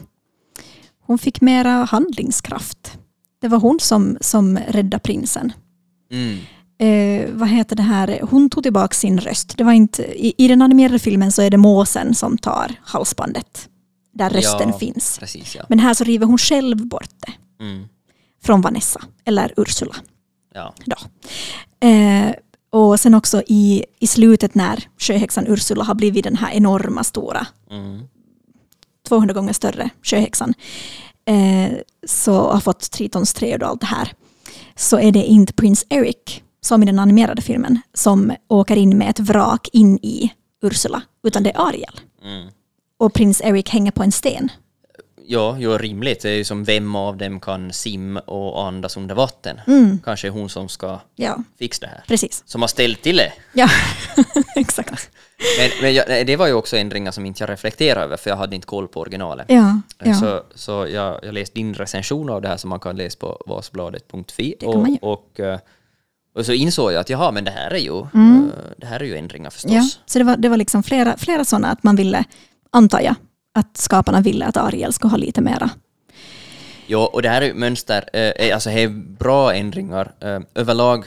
[1.07, 2.99] hon fick mera handlingskraft.
[3.41, 5.53] Det var hon som, som räddade prinsen.
[6.13, 6.39] Mm.
[6.79, 9.57] eh, vad heter det här, hon tog tillbaka sin röst.
[9.57, 13.69] Det var inte, i, I den animerade filmen så är det måsen som tar halsbandet,
[14.15, 15.19] där rösten Ja, finns.
[15.19, 15.63] Precis, ja.
[15.69, 17.33] Men här så river hon själv bort det
[17.65, 17.85] Mm.
[18.43, 19.95] från Vanessa, eller Ursula.
[20.55, 20.75] Ja.
[20.87, 20.97] Då.
[21.89, 22.33] Eh,
[22.71, 27.47] och sen också i, i slutet när sjöhäxan Ursula har blivit den här enorma stora,
[27.71, 28.01] Mm.
[29.09, 30.55] 200 gånger större sjöhäxan,
[31.25, 31.73] eh,
[32.07, 34.13] så har fått Tritons träd och allt det här,
[34.77, 39.11] så är det inte prins Eric, som i den animerade filmen, som åker in med
[39.11, 42.01] ett vrak in i Ursula, utan det är Ariel.
[42.25, 42.49] Mm.
[42.99, 44.49] Och prins Eric hänger på en sten.
[45.27, 46.21] Ja, ju rimligt.
[46.23, 49.61] Det är ju som vem av dem kan simma och andas under vatten.
[49.67, 50.01] Mm.
[50.05, 52.05] Kanske hon som ska Ja, fixa det här.
[52.09, 52.43] precis.
[52.47, 53.33] Som har ställt till det.
[53.53, 53.69] Ja,
[54.57, 55.11] exakt.
[55.59, 58.37] Men, men jag, det var ju också ändringar som inte jag reflekterade över för jag
[58.37, 59.47] hade inte koll på originalet.
[59.49, 60.15] Ja, ja.
[60.15, 63.43] Så, så jag, jag läste din recension av det här som man kan läsa på
[63.47, 65.59] vasbladet.fi och, och, eh,
[66.35, 68.51] och så insåg jag att jaha, men det här är ju, Mm.
[68.57, 69.73] eh, det här är ju ändringar förstås.
[69.73, 72.25] Ja, så det var, det var liksom flera, flera sådana att man ville,
[72.71, 73.15] antar jag,
[73.55, 75.71] att skaparna ville att Ariel skulle ha lite mera.
[76.87, 78.89] Ja, och det här är mönster, eh, alltså det är
[79.19, 81.05] bra ändringar eh, överlag.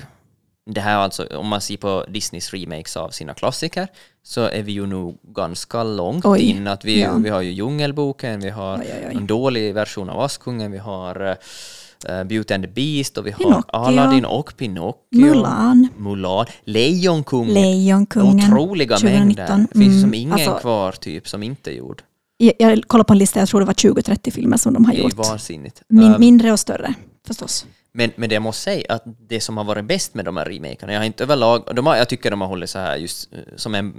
[0.69, 3.87] Det här alltså, om man ser på Disneys remakes av sina klassiker,
[4.23, 6.67] så är vi ju nog ganska långt Oj, in.
[6.67, 7.13] Att vi, ja.
[7.13, 11.21] vi har ju Djungelboken, vi har Oj, oj, en dålig version av Askungen, vi har
[11.21, 13.63] uh, Beauty and the Beast och vi har Pinocchio.
[13.67, 14.95] Aladdin och Pinocchio.
[15.11, 16.45] Mulan, Mulan.
[16.63, 17.53] Lejonkungen.
[17.53, 18.53] Lejonkungen.
[18.53, 19.45] Otroliga 2019.
[19.45, 19.67] mängder.
[19.73, 22.01] Det finns som Mm, ingen alltså- kvar typ som inte är gjord.
[22.37, 24.99] Jag, kollade på en lista, jag tror det var 20-30 filmer som de har Det
[24.99, 25.13] är gjort.
[25.13, 25.81] vansinnigt.
[25.87, 26.93] Min, Eh, mindre och större,
[27.27, 27.65] förstås.
[27.91, 30.45] Men, men det jag måste säga att det som har varit bäst med de här
[30.45, 33.33] remakerna, jag har inte överlag, de har, jag tycker de har hållit så här just
[33.33, 33.93] eh, som en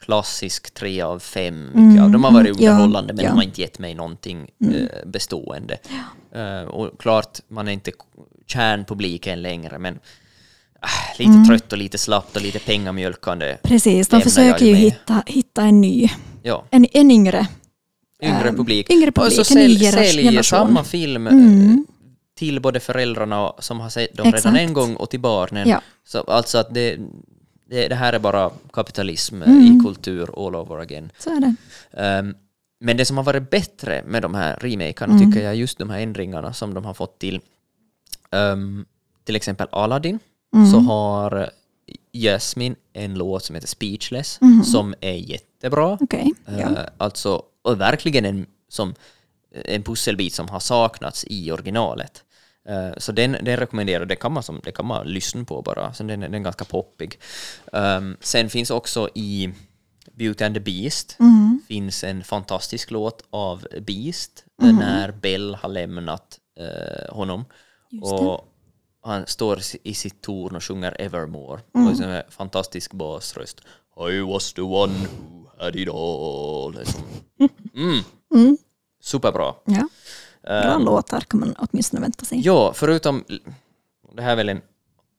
[0.00, 1.70] klassisk tre av fem.
[2.02, 2.10] av.
[2.10, 3.30] De har varit mm, ja, underhållande men ja.
[3.30, 5.78] de har inte gett mig någonting eh, bestående.
[6.34, 7.92] Eh, och klart, man är inte
[8.46, 9.98] kärnpubliken längre men
[10.80, 10.88] ah,
[11.18, 11.46] lite Mm.
[11.48, 13.56] trött och lite slappt och lite pengamjölkande.
[13.62, 16.08] Precis, de försöker ju hitta, hitta en ny,
[16.42, 17.46] Ja, en, en yngre.
[18.22, 18.90] Yngre Ehm, publik.
[18.90, 20.42] yngre och publik, så en sälj, ny gener- sälj generation.
[20.42, 21.86] samma film eh, Mm.
[22.38, 24.56] till både föräldrarna som har sett dem redan Exakt.
[24.58, 25.68] en gång och till barnen.
[25.68, 25.80] Ja.
[26.04, 26.98] Så alltså att det,
[27.70, 29.62] det, det här är bara kapitalism Mm.
[29.62, 31.12] i kultur all over again.
[31.18, 31.54] Så är det.
[32.02, 32.34] Ehm,
[32.80, 35.26] men det som har varit bättre med de här remakerna Mm.
[35.32, 37.40] tycker jag är just de här ändringarna som de har fått till.
[38.32, 38.84] Ehm,
[39.24, 40.18] till exempel Aladdin
[40.54, 40.70] Mm.
[40.70, 41.50] så har
[42.12, 44.64] Jasmine en låt som heter Speechless Mhm.
[44.64, 45.98] som är jättebra.
[46.00, 46.32] Okej.
[46.46, 46.52] Ja.
[46.58, 48.94] Eh, alltså, och verkligen en, som,
[49.64, 52.24] en pusselbit som har saknats i originalet.
[52.68, 55.92] Eh, så den, den rekommenderar det kan, man som, det kan man lyssna på bara,
[55.92, 57.18] så den, den är ganska poppig.
[57.72, 59.52] Um, sen finns också i
[60.12, 61.60] Beauty and the Beast Mm.
[61.68, 64.68] finns en fantastisk låt av Beast Mhm.
[64.68, 67.44] eh, när Bell har lämnat eh, honom.
[68.02, 68.46] Och
[69.02, 71.60] han står i sitt torn och sjunger Evermore.
[71.74, 71.86] Mm.
[71.86, 73.60] Och en fantastisk basröst.
[74.10, 76.74] I was the one who all.
[76.78, 77.02] Liksom.
[77.74, 78.00] Mm.
[78.34, 78.56] Mm.
[79.02, 79.54] Superbra.
[79.64, 79.88] Ja.
[80.42, 82.40] Bra Ehm, låtar kan man åtminstone vänta sig.
[82.40, 83.24] Ja, förutom...
[84.16, 84.60] Det här är väl en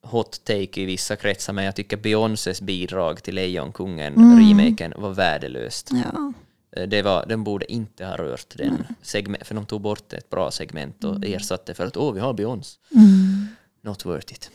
[0.04, 5.90] hot take i vissa kretsar, men jag tycker Beyoncés bidrag till Lejonkungen, remaken, var värdelöst.
[5.92, 6.34] Ja.
[6.78, 10.30] Eh, Det var, den borde inte ha rört den segment, för de tog bort ett
[10.30, 12.78] bra segment och ersatte för att åh, vi har Beyoncé.
[12.96, 13.48] Mm.
[13.84, 14.50] Not worth it.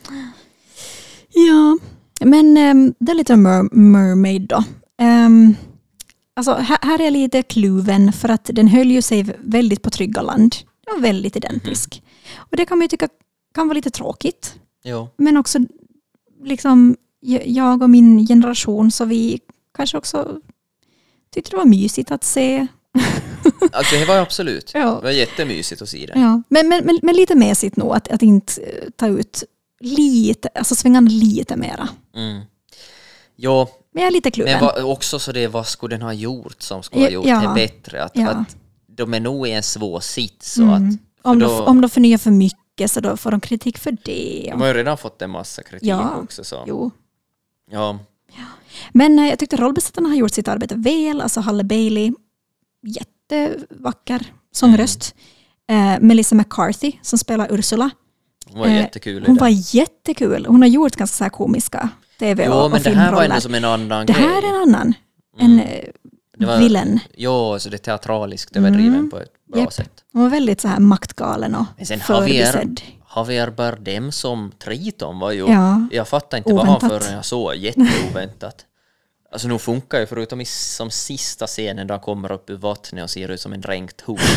[1.32, 1.78] Ja,
[2.26, 4.64] men um, det är lite mer Mermaid då.
[5.04, 5.56] Um,
[6.36, 9.90] alltså, här, här är jag lite kluven för att den höll ju sig väldigt på
[9.90, 10.56] trygga land.
[10.86, 12.02] Den var väldigt identisk.
[12.36, 13.08] Och det kan man ju tycka
[13.54, 14.54] kan vara lite tråkigt.
[14.84, 15.08] Jo.
[15.16, 15.58] Men också
[16.44, 16.96] liksom
[17.44, 19.40] jag och min generation så vi
[19.74, 20.40] kanske också
[21.34, 22.66] tyckte det var mysigt att se.
[23.72, 24.70] Alltså det var absolut.
[24.74, 24.94] Ja.
[24.94, 26.20] Det var jättemysigt att se det.
[26.20, 26.42] Ja.
[26.48, 29.44] Men, men, men, men lite mesigt nog att, att inte eh, ta ut
[29.80, 31.88] lite, alltså svängarna lite mera.
[32.14, 32.42] Mm.
[33.36, 34.52] Jo, Men jag är lite kluven.
[34.52, 37.26] men vad, också så det, vad skulle den ha gjort som skulle ha Ja, gjort
[37.26, 37.40] ja.
[37.40, 38.02] det bättre?
[38.04, 38.28] Att, Ja.
[38.28, 38.56] att
[38.86, 40.52] de är nog i en svår sits.
[40.52, 40.74] Så Mm.
[40.74, 43.96] att, Om, då, de, om de förnyar för mycket så då får de kritik för
[44.04, 44.48] det.
[44.52, 46.16] de har ju redan fått en massa kritik Ja.
[46.22, 46.44] också.
[46.44, 46.64] Så.
[46.66, 46.90] Jo.
[47.70, 47.98] Ja.
[48.92, 51.20] Men eh, jag tyckte rollbesättarna har gjort sitt arbete väl.
[51.20, 52.12] Alltså Halle Bailey,
[53.30, 55.14] jättevacker sångröst.
[55.68, 57.90] Eh, Melissa McCarthy som spelar Ursula.
[58.50, 60.46] Hon var Eh, jättekul Hon var jättekul.
[60.48, 63.22] Hon har gjort ganska så här komiska tv Jo, och, men och det här var
[63.24, 64.22] ändå som en annan Det grej.
[64.22, 64.94] här är en annan.
[65.40, 65.52] Mm.
[65.52, 65.84] En eh,
[66.38, 67.00] Det var- villain.
[67.16, 69.10] Jo, så det är teatraliskt överdriven Mm.
[69.10, 69.72] på ett bra Japp.
[69.72, 69.90] sätt.
[70.12, 72.80] Hon var väldigt så här maktgalen och Men sen Javier, förbisedd.
[73.16, 75.46] Javier Bardem som Triton var ju...
[75.48, 75.86] Ja.
[75.90, 77.02] Jag fattar inte vad han Oväntat.
[77.02, 77.54] förrän jag såg.
[77.56, 78.66] Jätteoväntat.
[79.32, 83.04] Alltså nu funkar ju förutom i som sista scenen där han kommer upp ur vattnet
[83.04, 84.18] och ser ut som en dränkt hund.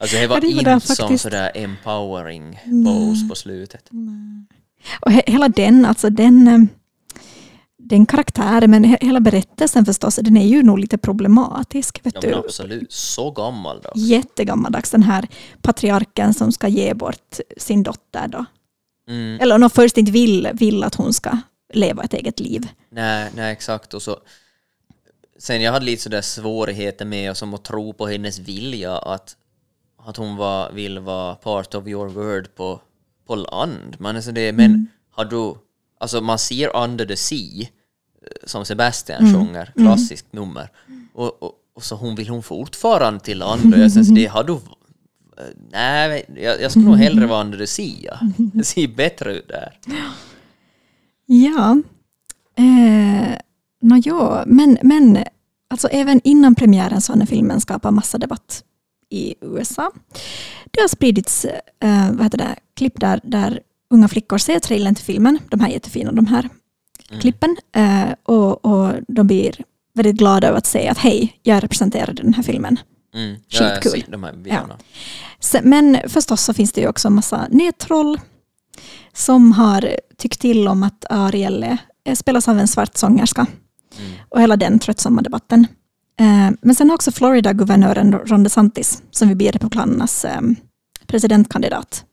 [0.00, 1.22] Alltså det var Ja, det gjorde inte som faktiskt.
[1.22, 3.90] sådär empowering pose på slutet.
[5.00, 6.58] Och he, hela den, alltså den, eh,
[7.78, 12.00] den karaktären, men he, hela berättelsen förstås, den är ju nog lite problematisk.
[12.06, 12.28] Vet Ja, du?
[12.28, 13.90] men absolut, så gammal då.
[13.94, 15.28] Jättegammaldags, den här
[15.62, 18.44] patriarken som ska ge bort sin dotter då.
[19.08, 19.40] Mm.
[19.40, 21.30] Eller någon först inte vill, vill att hon ska
[21.74, 22.68] leva ett eget liv.
[22.90, 23.94] Nej, nej, exakt.
[23.94, 24.16] Och så,
[25.38, 29.36] sen jag hade lite sådär svårigheter med och som att tro på hennes vilja att,
[30.06, 32.80] att hon var, vill vara part of your world på,
[33.28, 33.96] på land.
[33.98, 35.54] Men, alltså det, men har du,
[36.00, 37.66] alltså man ser Under the Sea eh,
[38.44, 40.68] som Sebastian sjunger, klassiskt nummer.
[41.14, 43.74] Och, och, och så hon vill hon fortfarande till land.
[43.74, 44.58] Och jag säger, det har du eh,
[45.72, 47.94] Nej, jag, jag skulle nog hellre vara under the sea.
[48.02, 48.18] Ja.
[48.36, 49.78] Det ser bättre ut där.
[51.26, 51.82] Ja,
[52.56, 53.38] eh,
[53.80, 54.44] no, ja.
[54.46, 55.18] men, men
[55.70, 58.64] alltså även innan premiären så har den filmen skapat massa debatt
[59.10, 59.90] i USA.
[60.70, 65.04] Det har spridits eh, vad heter det, klipp där, där unga flickor ser trailern till
[65.04, 66.48] filmen, de här jättefina de här
[67.20, 69.54] klippen, eh, och, och de blir
[69.94, 72.78] väldigt glada över att se att hej, jag representerade den här filmen.
[73.14, 73.36] Mm.
[73.48, 73.92] Ja, Skitkul.
[73.92, 74.76] videorna.
[75.40, 78.20] Så, men förstås så finns det ju också en massa nättroll
[79.12, 81.62] som har tyckt till om att Ariel
[82.04, 83.46] är- spelas av en svart sångerska.
[83.98, 84.12] Mm.
[84.28, 85.66] Och hela den tröttsamma debatten.
[86.18, 90.40] Eh, Men sen har också Florida-guvernören Ron DeSantis, som vi blir republikanernas eh,
[91.06, 92.04] presidentkandidat.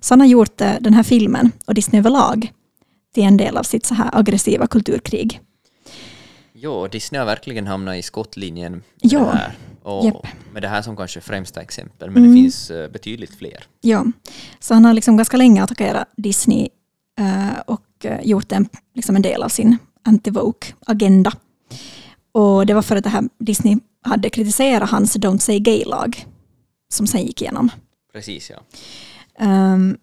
[0.00, 2.52] Så han har gjort eh, den här filmen och Disney överlag
[3.14, 5.40] till en del av sitt så här aggressiva kulturkrig.
[6.52, 9.54] Jo, Disney har verkligen hamnat i skottlinjen med Ja, det här.
[9.82, 10.26] Och japp.
[10.52, 12.34] med det här som kanske främsta exempel, men Mm.
[12.36, 13.64] det finns betydligt fler.
[13.80, 14.04] Ja,
[14.60, 16.68] så han har liksom ganska länge attackerat Disney
[17.66, 21.32] och gjort en, liksom en del av sin anti-woke-agenda.
[22.34, 26.26] Och det var för att det här Disney hade kritiserat hans Don't say gay-lag
[26.88, 27.70] som sen gick igenom.
[28.12, 28.56] Precis, ja.
[29.38, 29.96] Ehm,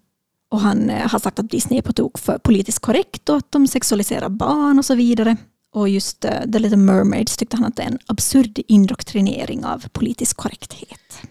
[0.49, 3.51] och han eh, har sagt att Disney är på tok för politiskt korrekt och att
[3.51, 5.37] de sexualiserar barn och så vidare.
[5.73, 9.87] Och just uh, The Little Mermaids tyckte han att det är en absurd indoktrinering av
[9.91, 11.21] politisk korrekthet.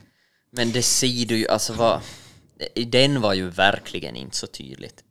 [0.51, 2.01] Men det ser du ju, alltså vad...
[2.87, 5.05] Den var ju verkligen inte så tydligt.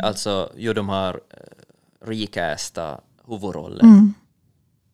[0.00, 1.14] Alltså, jo, de har...
[1.14, 4.14] eh, recasta huvudrollen.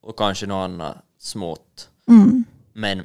[0.01, 1.89] Och kanske något annat smått.
[2.09, 2.45] Mm.
[2.73, 3.03] Men,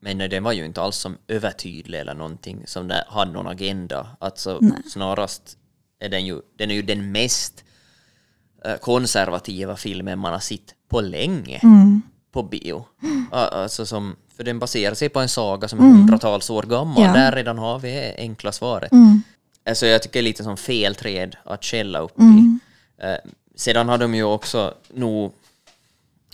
[0.00, 4.16] men den var ju inte alls som övertydlig eller någonting som det hade någon agenda.
[4.18, 4.60] Alltså
[4.90, 5.58] snarast
[5.98, 7.64] är den ju den, är ju den mest
[8.64, 11.60] eh, konservativa filmen man har sett på länge
[12.32, 12.86] på bio.
[13.30, 17.02] Alltså som, för den baserar sig på en saga som är hundratals år gammal.
[17.02, 17.12] Ja.
[17.12, 18.90] Där redan har vi enkla svaret.
[19.66, 22.58] Alltså jag tycker det är lite som fel träd att skälla upp i.
[22.98, 23.16] Eh,
[23.54, 25.32] sedan har de ju också nog,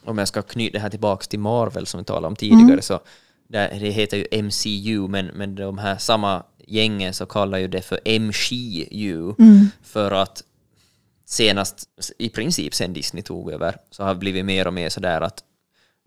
[0.05, 3.01] om jag ska knyta det här tillbaks till Marvel som vi talade om tidigare, så
[3.49, 7.83] det, det heter ju MCU, men, men de här samma gängen så kallar ju det
[7.83, 9.35] för MCU,
[9.83, 10.43] för att
[11.27, 15.21] senast, i princip sen Disney tog över, så har det blivit mer och mer sådär
[15.21, 15.45] att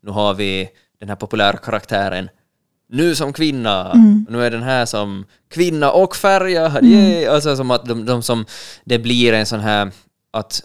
[0.01, 2.29] nu har vi den här populära karaktären
[2.89, 3.93] nu som kvinna,
[4.29, 7.25] nu är den här som kvinna och färgad, yay!
[7.25, 8.45] Alltså som att de, de som,
[8.83, 9.91] det blir en sån här,
[10.31, 10.63] att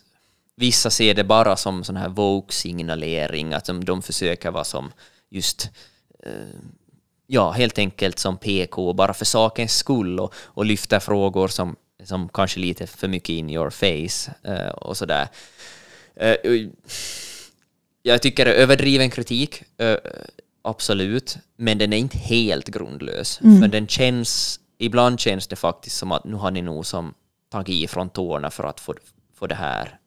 [0.59, 4.93] vissa ser det bara som sån här Vogue-signalering, att de, de försöker vara som
[5.31, 5.71] just
[6.23, 6.61] eh,
[7.27, 12.29] ja, helt enkelt som PK, bara för sakens skull och, och lyfta frågor som, som
[12.29, 15.29] kanske lite för mycket in your face eh, och sådär.
[16.17, 16.37] Eh,
[18.03, 19.97] jag tycker det är överdriven kritik, eh,
[20.63, 23.39] absolut, men den är inte helt grundlös.
[23.39, 27.15] För den känns, ibland känns det faktiskt som att nu har ni nog som
[27.51, 28.95] tagit ifrån tårna för att få,
[29.39, 29.99] få det här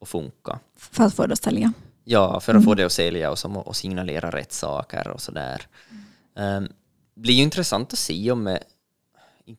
[0.00, 0.58] att funka.
[0.76, 1.72] För att få det att sälja.
[2.04, 5.62] Ja, för att få det att sälja och, som, och signalera rätt saker och sådär.
[6.36, 6.68] Um,
[7.14, 8.58] blir ju intressant att se om, eh,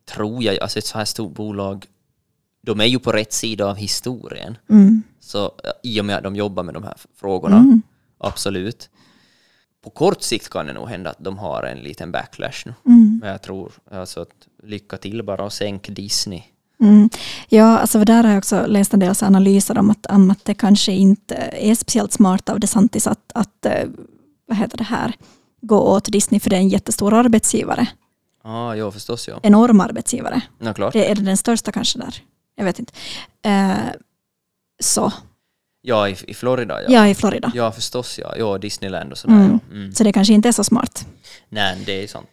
[0.05, 1.86] tror jag, alltså ett så här stort bolag,
[2.62, 4.57] de är ju på rätt sida av historien.
[5.19, 7.57] Så eh, i och med att de jobbar med de här frågorna,
[8.17, 8.89] absolut.
[9.83, 12.73] På kort sikt kan det nog hända att de har en liten backlash nu.
[13.21, 16.43] Men jag tror, alltså att lycka till bara och sänk Disney.
[16.84, 17.10] Mm.
[17.50, 20.54] Ja, alltså där har jag också läst en del analyser om att, om att det
[20.54, 23.88] kanske inte är speciellt smart av DeSantis att, att eh,
[24.48, 25.13] vad heter det här,
[25.62, 27.88] gå åt Disney för det är en jättestor arbetsgivare.
[28.43, 29.39] Ja, ah, jo förstås ja.
[29.43, 30.41] Enorm arbetsgivare.
[30.60, 30.93] Ja, klart.
[30.93, 32.15] Det är den största kanske där?
[32.56, 32.93] Jag vet inte.
[33.43, 33.76] Eh,
[34.84, 35.12] så,
[35.86, 36.88] Ja, i, i Florida ja.
[36.89, 37.52] ja i Florida.
[37.56, 38.34] Ja, förstås ja.
[38.38, 39.36] Ja, Disneyland och sådär.
[39.36, 39.76] Ja.
[39.76, 39.93] Mm.
[39.93, 41.08] Så det kanske inte är så smart.
[41.50, 42.30] Nej, det är sant.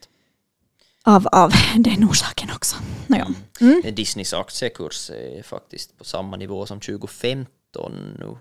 [1.05, 2.77] Av, av den orsaken också.
[3.07, 3.27] Nåja.
[3.61, 3.95] Mm.
[3.95, 8.37] Disneys aktiekurs är faktiskt på samma nivå som 2015 nu.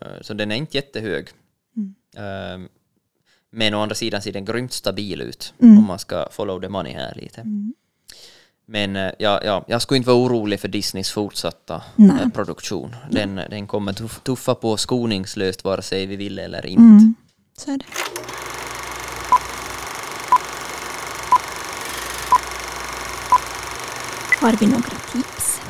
[0.00, 1.28] Eh, Så den är inte jättehög.
[2.16, 2.58] Eh,
[3.50, 6.92] Men å andra sidan ser den grymt stabil ut om man ska follow the money
[6.92, 7.44] här lite.
[8.66, 12.16] Men eh, ja, ja, jag skulle inte vara orolig för Disneys fortsatta Nej.
[12.22, 12.96] eh, produktion.
[13.10, 17.12] Den, den kommer tuff, tuffa på skoningslöst vare sig vi vill eller inte.
[17.58, 17.84] Så är det.
[24.40, 25.60] Har vi några tips?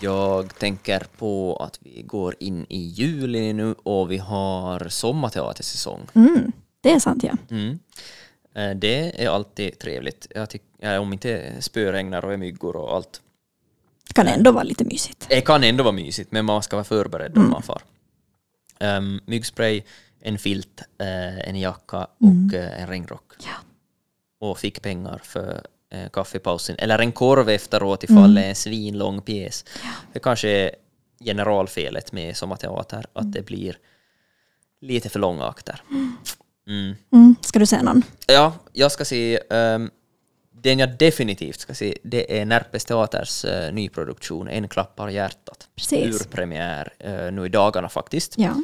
[0.00, 6.00] Jag tänker på att vi går in i juli nu och vi har sommarteatersäsong.
[6.14, 7.32] Mm, det är sant ja.
[7.50, 7.78] Mm.
[8.54, 10.26] Eh, Det är alltid trevligt.
[10.34, 13.20] Jag tyck, ja, om inte spöregnar och är myggor och allt.
[14.08, 15.26] Det kan ändå vara lite mysigt.
[15.28, 17.82] Det kan ändå vara mysigt, men man ska vara förberedd om man far.
[18.80, 19.82] Um, myggspray,
[20.20, 23.32] en filt, eh, en jacka och eh, en regnrock.
[23.38, 23.54] Ja.
[24.48, 26.76] Och fick pengar för eh, kaffepausen.
[26.78, 29.64] Eller en korv efteråt ifall det är en svinlång pjäs.
[30.12, 30.70] Det kanske är
[31.24, 33.76] generalfelet med sommarteater, att det blir
[34.80, 35.82] lite för långa akter.
[36.66, 36.96] Mm.
[37.12, 37.36] Mm.
[37.40, 38.02] Ska du säga någon?
[38.26, 39.40] Ja, jag ska se...
[39.50, 39.90] ehm,
[40.62, 45.68] den jag definitivt ska se, det är Närpes Teaters uh, nyproduktion En klappar hjärtat.
[45.76, 46.20] Precis.
[46.20, 48.34] Urpremiär uh, nu i dagarna faktiskt.
[48.38, 48.54] Ja.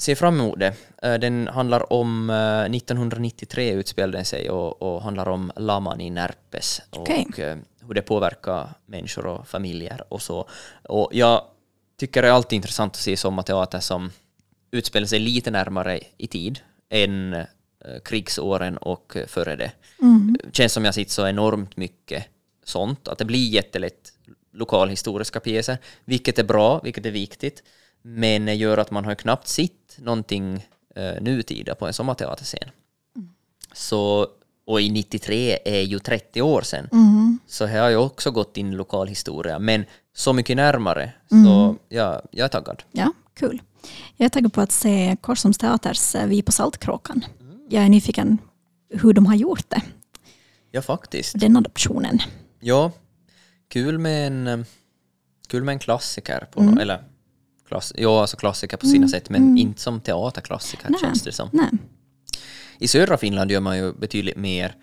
[0.00, 0.74] Se fram emot det.
[1.02, 2.30] Eh, den handlar om...
[2.30, 7.26] eh, 1993 utspelade den sig och, och handlar om laman i Närpes Okej.
[7.28, 10.48] och eh, hur det påverkar människor och familjer och så.
[10.82, 11.44] Och jag
[11.98, 14.10] tycker det är alltid intressant att se sommarteater som
[14.70, 16.60] utspelar sig lite närmare i tid
[16.90, 17.46] än eh,
[18.04, 19.72] krigsåren och eh, före det.
[20.52, 22.24] Känns som jag sitter så enormt mycket
[22.64, 24.12] sånt, att det blir jättelätt
[24.52, 27.62] lokalhistoriska pjäser, vilket är bra, vilket är viktigt,
[28.02, 30.66] men gör att man har knappt sett någonting
[30.96, 32.68] eh, nutida på en sommarteaterscen.
[33.72, 34.26] Så,
[34.66, 36.88] och i 93 är ju 30 år sedan,
[37.46, 39.84] så här har jag också gått in i lokalhistoria, men
[40.16, 42.82] så mycket närmare, så ja, jag är taggad.
[42.92, 43.62] ja, kul.
[44.16, 47.24] Jag är taggad på att se Korsholms Teaters eh, Vi på Saltkråkan.
[47.68, 48.38] Jag är nyfiken
[48.90, 49.82] hur de har gjort det,
[50.70, 51.40] Ja, faktiskt.
[51.40, 52.18] den adoptionen.
[52.60, 52.92] Ja,
[53.68, 54.64] kul med en,
[55.48, 56.48] kul med en klassiker.
[56.52, 57.04] På, nå- Eller,
[57.70, 61.00] klass, ja, alltså klassiker på sina sätt, men inte som teaterklassiker Nej.
[61.00, 61.48] känns det som.
[61.52, 61.70] Nej.
[62.78, 64.74] I södra Finland gör man ju betydligt mer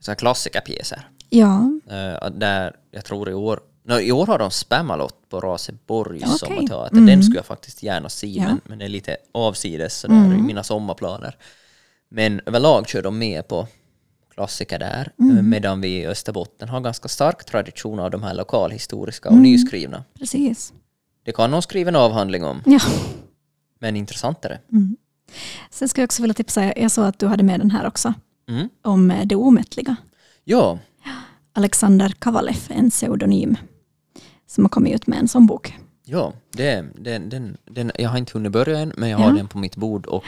[0.00, 1.08] så här klassikerpjäser.
[1.30, 6.22] Ja, Eh, där, jag tror i år, Nå, I år har de Spamalott på Raseborgs
[6.24, 6.38] Okej.
[6.38, 6.92] sommarteater.
[6.96, 7.06] Mm.
[7.06, 8.42] Den skulle jag faktiskt gärna se, Ja.
[8.44, 10.38] men, men det är lite avsides sådär, Mm.
[10.38, 11.36] i mina sommarplaner.
[12.08, 13.66] Men överlag kör de med på
[14.34, 15.50] klassiker där, Mm.
[15.50, 19.38] medan vi i Österbotten har ganska stark tradition av de här lokalhistoriska Mm.
[19.38, 20.04] och nyskrivna.
[20.18, 20.72] Precis.
[21.26, 22.78] Det kan någon skriva en avhandling om, Ja.
[23.78, 24.58] men intressantare.
[25.70, 28.14] Sen skulle jag också vilja tipsa, jag såg att du hade med den här också,
[28.48, 28.68] Mm.
[28.82, 29.96] om eh, det omättliga.
[30.44, 30.78] Ja,
[31.52, 33.56] Alexander Kavalev, en pseudonym,
[34.46, 35.74] som har kommit ut med en sån bok.
[36.04, 39.24] ja det, den, den, den, jag har inte hunnit börja än, men jag Ja.
[39.24, 40.24] har den på mitt bord och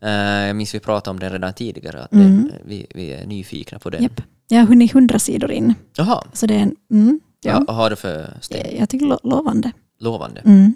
[0.00, 0.10] eh,
[0.46, 2.26] jag minns vi pratade om den redan tidigare, att Mm.
[2.48, 4.02] den, vi, vi är nyfikna på den.
[4.02, 4.20] Japp.
[4.48, 7.64] Jag har hunnit hundra sidor in, Jaha, så det är en, mm, ja, ja.
[7.66, 9.72] vad har du för stäm- jag, jag tycker lo- lovande.
[9.98, 10.40] Lovande?
[10.40, 10.74] Mm.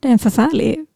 [0.00, 0.86] Det är en förfärlig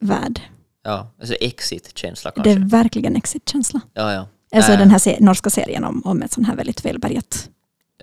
[0.00, 0.40] värld.
[0.82, 2.52] Ja, alltså exit-känsla Det kanske.
[2.52, 3.80] är verkligen exit-känsla.
[3.94, 4.26] Ja, ja.
[4.56, 7.50] Alltså Äh, den här se- norska serien om, om ett sånt här väldigt välbärgat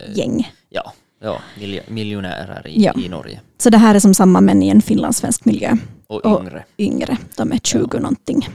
[0.02, 0.52] Eh, gäng.
[0.70, 2.94] Ja, ja miljo- miljonärer i, Ja.
[2.98, 3.42] i Norge.
[3.58, 5.78] Så det här är som samma men i en finlandssvensk miljö.
[6.08, 6.66] Och Och- yngre.
[6.78, 8.48] Yngre, de är 20 någonting.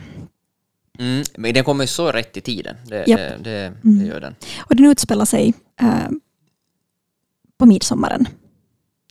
[0.99, 2.77] Mm, men den kommer så rätt i tiden.
[2.87, 3.19] Det, Japp.
[3.21, 3.99] det, det, Mm.
[3.99, 4.35] det gör den.
[4.59, 6.09] Och den utspelar sig eh,
[7.59, 8.29] på midsommaren.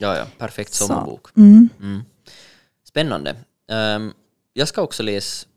[0.01, 0.25] Ja, ja.
[0.37, 1.37] Perfekt sommarbok.
[1.37, 1.69] Mm.
[1.81, 2.01] Mm.
[2.83, 3.35] Spännande.
[3.71, 4.13] Ehm,
[4.53, 5.47] jag ska också läsa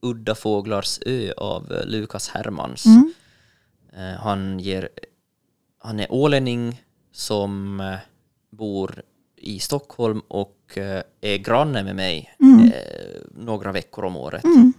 [0.00, 2.86] Udda fåglars ö av eh, Lukas Hermans.
[2.86, 3.12] Mm.
[3.96, 4.88] Eh, han, ger,
[5.78, 6.82] han är ålänning
[7.12, 7.96] som eh,
[8.50, 9.02] bor
[9.36, 12.72] i Stockholm och eh, är granne med mig Mm.
[13.34, 14.72] några veckor om året Mm.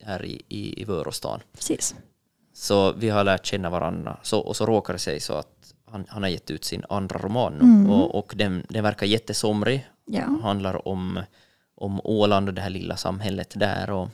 [0.00, 1.40] här i, i, i Vörostan.
[1.52, 1.94] Precis.
[2.52, 4.18] Så vi har lärt känna varandra.
[4.22, 7.18] Så, och så råkar det sig så att han, han har gett ut sin andra
[7.18, 7.64] roman nu.
[7.64, 7.90] Mm.
[7.90, 9.86] Och, och den, den verkar jättesomrig.
[10.06, 10.38] Ja.
[10.42, 11.20] handlar om,
[11.76, 13.90] om Åland och det här lilla samhället där.
[13.90, 14.10] Och, Och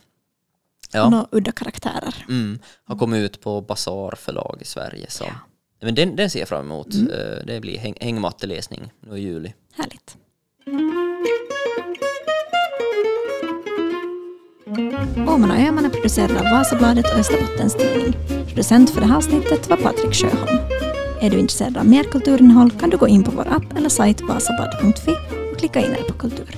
[0.93, 2.15] ja, några udda karaktärer.
[2.29, 5.11] mm, har kommit ut på Bazar förlag i Sverige.
[5.11, 5.25] Så.
[5.25, 5.33] Ja.
[5.83, 6.95] Men den, den ser jag fram emot.
[6.95, 7.11] Mm.
[7.11, 9.55] Eh, Det blir häng, hängmatteläsning nu i juli.
[9.77, 10.17] Härligt.
[15.29, 18.13] Åman och är producerad av Vasabladet och Österbottens Tidning.
[18.49, 20.59] Producent för det här avsnittet var Patrik Sjöholm.
[21.23, 24.21] Är du intresserad av mer kulturinnehåll kan du gå in på vår app eller sajt
[24.21, 25.13] vasabad.fi
[25.53, 26.57] och klicka in er på kultur.